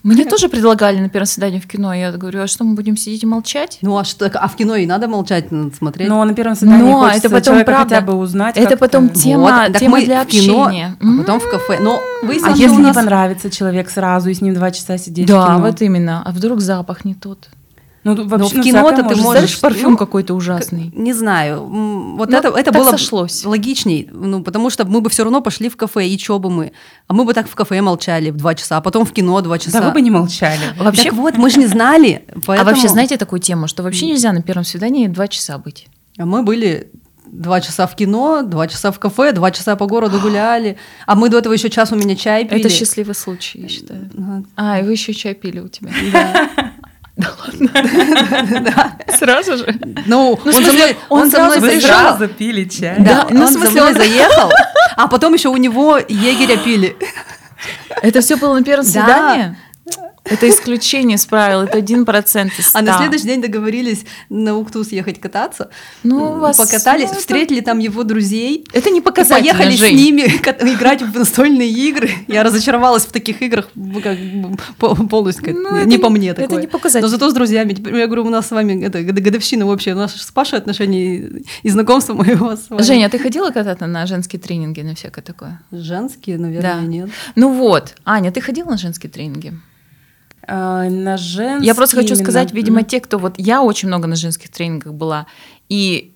[0.04, 1.92] Мне тоже предлагали на первом свидании в кино.
[1.92, 3.78] Я говорю, а что мы будем сидеть и молчать?
[3.82, 6.08] Ну а что, а в кино и надо молчать, надо смотреть.
[6.08, 7.94] Но на первом свидании Но хочется это потом правда.
[7.96, 8.56] хотя бы узнать.
[8.56, 10.96] Это потом тема, так тема мы для кино, общения.
[11.00, 11.78] а потом в кафе.
[11.80, 12.94] Но А выяснилось, если что у не нас...
[12.96, 15.58] понравится человек сразу, и с ним два часа сидеть в Да, кино?
[15.60, 16.22] вот именно.
[16.24, 17.48] А вдруг запах не тот?
[18.04, 20.92] Ну, вообще, в ну, кино-то ты можешь- Знаешь, парфюм ну, какой-то ужасный.
[20.94, 21.64] Не знаю.
[22.16, 23.44] Вот Ну, это, это было сошлось.
[23.44, 24.08] логичней.
[24.12, 26.72] Ну, потому что мы бы все равно пошли в кафе, и чё бы мы?
[27.08, 29.58] А мы бы так в кафе молчали в два часа, а потом в кино два
[29.58, 29.80] часа.
[29.80, 30.60] Да вы бы не молчали.
[30.78, 32.24] Вообще, Так вот, мы же не знали.
[32.36, 35.86] а поэтому- вообще знаете такую тему, что вообще нельзя на первом свидании два часа быть?
[36.18, 36.90] А мы были
[37.26, 40.76] два часа в кино, два часа в кафе, два часа по городу гуляли.
[41.06, 42.60] А мы до этого еще час у меня чай пили.
[42.60, 44.10] Это счастливый случай, я считаю.
[44.16, 45.90] Ага, А, и вы еще чай пили у тебя.
[46.12, 46.50] Да.
[47.16, 48.96] Да ладно.
[49.18, 49.66] Сразу же.
[50.06, 51.98] Ну, Ну, он со смысле, мной, он он со мной сразу Вы заезжал.
[52.18, 52.96] сразу пили чай.
[52.98, 54.50] Да, Да, ну, в он смысле, мной он- заехал,
[54.96, 56.96] а потом еще у него егеря пили.
[58.02, 58.90] Это все было на первом Да.
[58.90, 59.56] свидании?
[60.24, 64.90] Это исключение из правил, это один процент из А на следующий день договорились на Уктус
[64.90, 65.68] ехать кататься.
[66.02, 68.64] Ну, у вас- Покатались, ну, это- встретили там его друзей.
[68.72, 69.96] Это не показатель, поехали Жень.
[69.96, 70.20] с ними
[70.74, 72.10] играть в настольные игры.
[72.26, 73.68] Я разочаровалась в таких играх
[74.02, 74.16] как
[74.78, 75.54] полностью.
[75.54, 76.60] Ну, это не не- по мне это такое.
[76.62, 77.02] не показатель.
[77.02, 77.74] Но зато с друзьями.
[77.74, 79.92] Теперь Я говорю, у нас с вами это, год- годовщина общая.
[79.94, 82.82] У нас с Пашей отношения и знакомства моего с вами.
[82.82, 85.60] Женя, а ты ходила когда-то на женские тренинги, на всякое такое?
[85.70, 86.80] Женские, наверное, Да.
[86.80, 87.10] нет.
[87.36, 89.52] Ну вот, Аня, ты ходила на женские тренинги?
[90.46, 92.24] А, на женские Я просто хочу именно.
[92.24, 95.26] сказать, видимо, те, кто вот я очень много на женских тренингах была,
[95.68, 96.10] и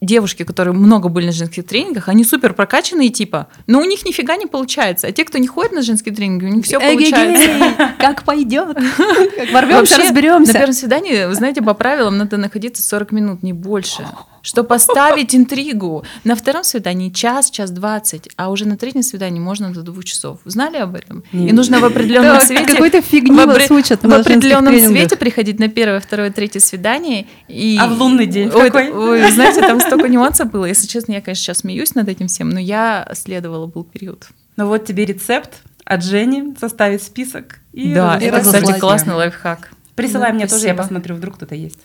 [0.00, 4.36] девушки, которые много были на женских тренингах, они супер прокачанные типа, но у них нифига
[4.36, 5.08] не получается.
[5.08, 7.42] А те, кто не ходит на женские тренинги, у них все получается.
[7.50, 8.76] Эгегей, Как пойдет.
[9.52, 10.52] Ворвемся, Вообще, На разберемся.
[10.52, 14.06] первом свидании, вы знаете, по правилам надо находиться 40 минут, не больше.
[14.42, 16.04] Что поставить интригу.
[16.24, 20.38] На втором свидании час, час двадцать, а уже на третьем свидании можно до двух часов.
[20.44, 21.24] Знали об этом?
[21.32, 22.64] И нужно в определенном свете...
[22.66, 27.26] какой-то фигни в вас учат В определенном свете приходить на первое, второе, третье свидание.
[27.48, 27.78] И...
[27.80, 28.90] А в лунный день Ой, какой?
[28.90, 30.64] ой, знаете, там столько нюансов было.
[30.64, 34.28] Если честно, я, конечно, сейчас смеюсь над этим всем, но я следовала, был период.
[34.56, 37.60] Ну вот тебе рецепт от Жени, составить список.
[37.72, 39.70] И да, это, кстати, классный лайфхак.
[39.94, 41.80] Присылай Да, мне тоже, я посмотрю, вдруг кто-то есть.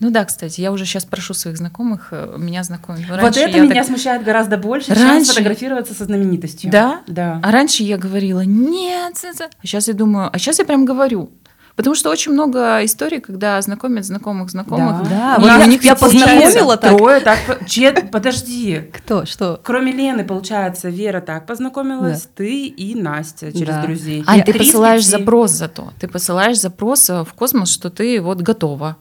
[0.00, 3.08] Ну да, кстати, я уже сейчас прошу своих знакомых э, меня знакомить.
[3.08, 6.70] вот Раньше это я меня так- смущает гораздо больше, Раньше- чем сфотографироваться со знаменитостью.
[6.70, 7.00] Да?
[7.06, 7.40] Да.
[7.42, 9.44] А раньше я говорила, нет, ц- ц».
[9.62, 11.30] а сейчас я думаю, а сейчас я прям говорю.
[11.74, 15.06] Потому что очень много историй, когда знакомят знакомых знакомых.
[15.10, 16.96] Да, и вот у я- них я познакомила так.
[16.96, 17.38] Трое так...
[17.66, 18.90] чьи- Подожди.
[18.94, 19.60] Кто, что?
[19.62, 23.82] Кроме Лены, получается, Вера так познакомилась, ты и Настя через Да.
[23.82, 24.24] друзей.
[24.26, 25.10] Ань, ты Три из посылаешь пяти.
[25.10, 25.92] запрос зато.
[26.00, 28.96] Ты посылаешь запрос в космос, что ты вот готова.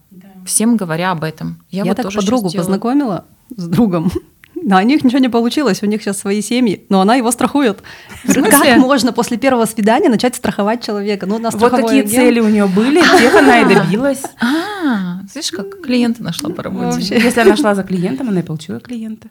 [0.45, 1.63] Всем говоря об этом.
[1.71, 3.25] Я, Я, вот так подругу познакомила
[3.55, 4.11] с другом.
[4.65, 7.83] Да, у них ничего не получилось, у них сейчас свои семьи, но она его страхует.
[8.25, 11.27] Как можно после первого свидания начать страховать человека?
[11.27, 12.09] Ну, у нас Вот такие агент.
[12.15, 14.23] цели у нее были, тех она и добилась.
[14.41, 17.15] А, слышишь, как клиента нашла по работе.
[17.15, 19.27] Если она шла за клиентом, она и получила клиента.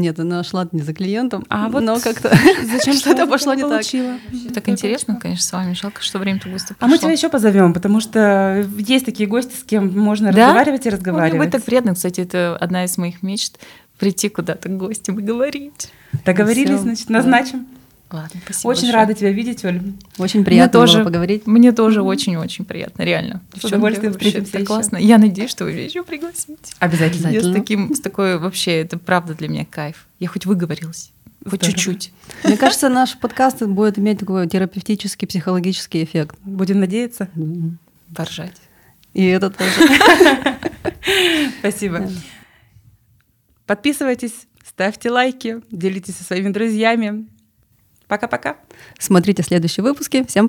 [0.00, 2.30] Нет, она шла не за клиентом, А вот но как-то
[2.72, 3.70] Зачем что-то пошло не так.
[3.70, 4.14] получила?
[4.54, 5.72] Так интересно, конечно, с вами.
[5.74, 7.02] Жалко, что время-то быстро А мы прошло.
[7.02, 10.46] тебя еще позовем, потому что есть такие гости, с кем можно Да?
[10.48, 11.38] разговаривать и разговаривать.
[11.40, 13.58] будет так приятно, кстати, это одна из моих мечт
[13.98, 15.90] прийти куда-то к гостям и говорить.
[16.24, 16.78] Договорились, Всё.
[16.82, 17.66] значит, назначим.
[18.10, 18.70] Ладно, спасибо.
[18.70, 18.92] Очень большое.
[18.94, 19.82] рада тебя видеть, Оль.
[20.16, 20.98] Очень приятно тоже.
[20.98, 21.46] было поговорить.
[21.46, 23.42] Мне тоже очень-очень приятно, реально.
[23.54, 24.96] С удовольствием Девчонки, встретимся это классно.
[24.96, 26.56] Я надеюсь, что вы меня еще пригласите.
[26.78, 27.28] Обязательно.
[27.28, 30.06] Я с таким, с такой вообще, это правда для меня кайф.
[30.20, 31.12] Я хоть выговорилась,
[31.44, 31.72] хоть Здорово.
[31.72, 32.12] чуть-чуть.
[32.44, 36.36] Мне кажется, наш подкаст будет иметь такой терапевтический, психологический эффект.
[36.44, 37.28] Будем надеяться.
[38.14, 38.56] Поржать.
[39.12, 39.70] И это тоже.
[41.58, 42.08] Спасибо.
[43.66, 47.26] Подписывайтесь, ставьте лайки, делитесь со своими друзьями.
[48.08, 48.56] Пока-пока.
[48.98, 50.24] Смотрите следующие выпуски.
[50.26, 50.46] Всем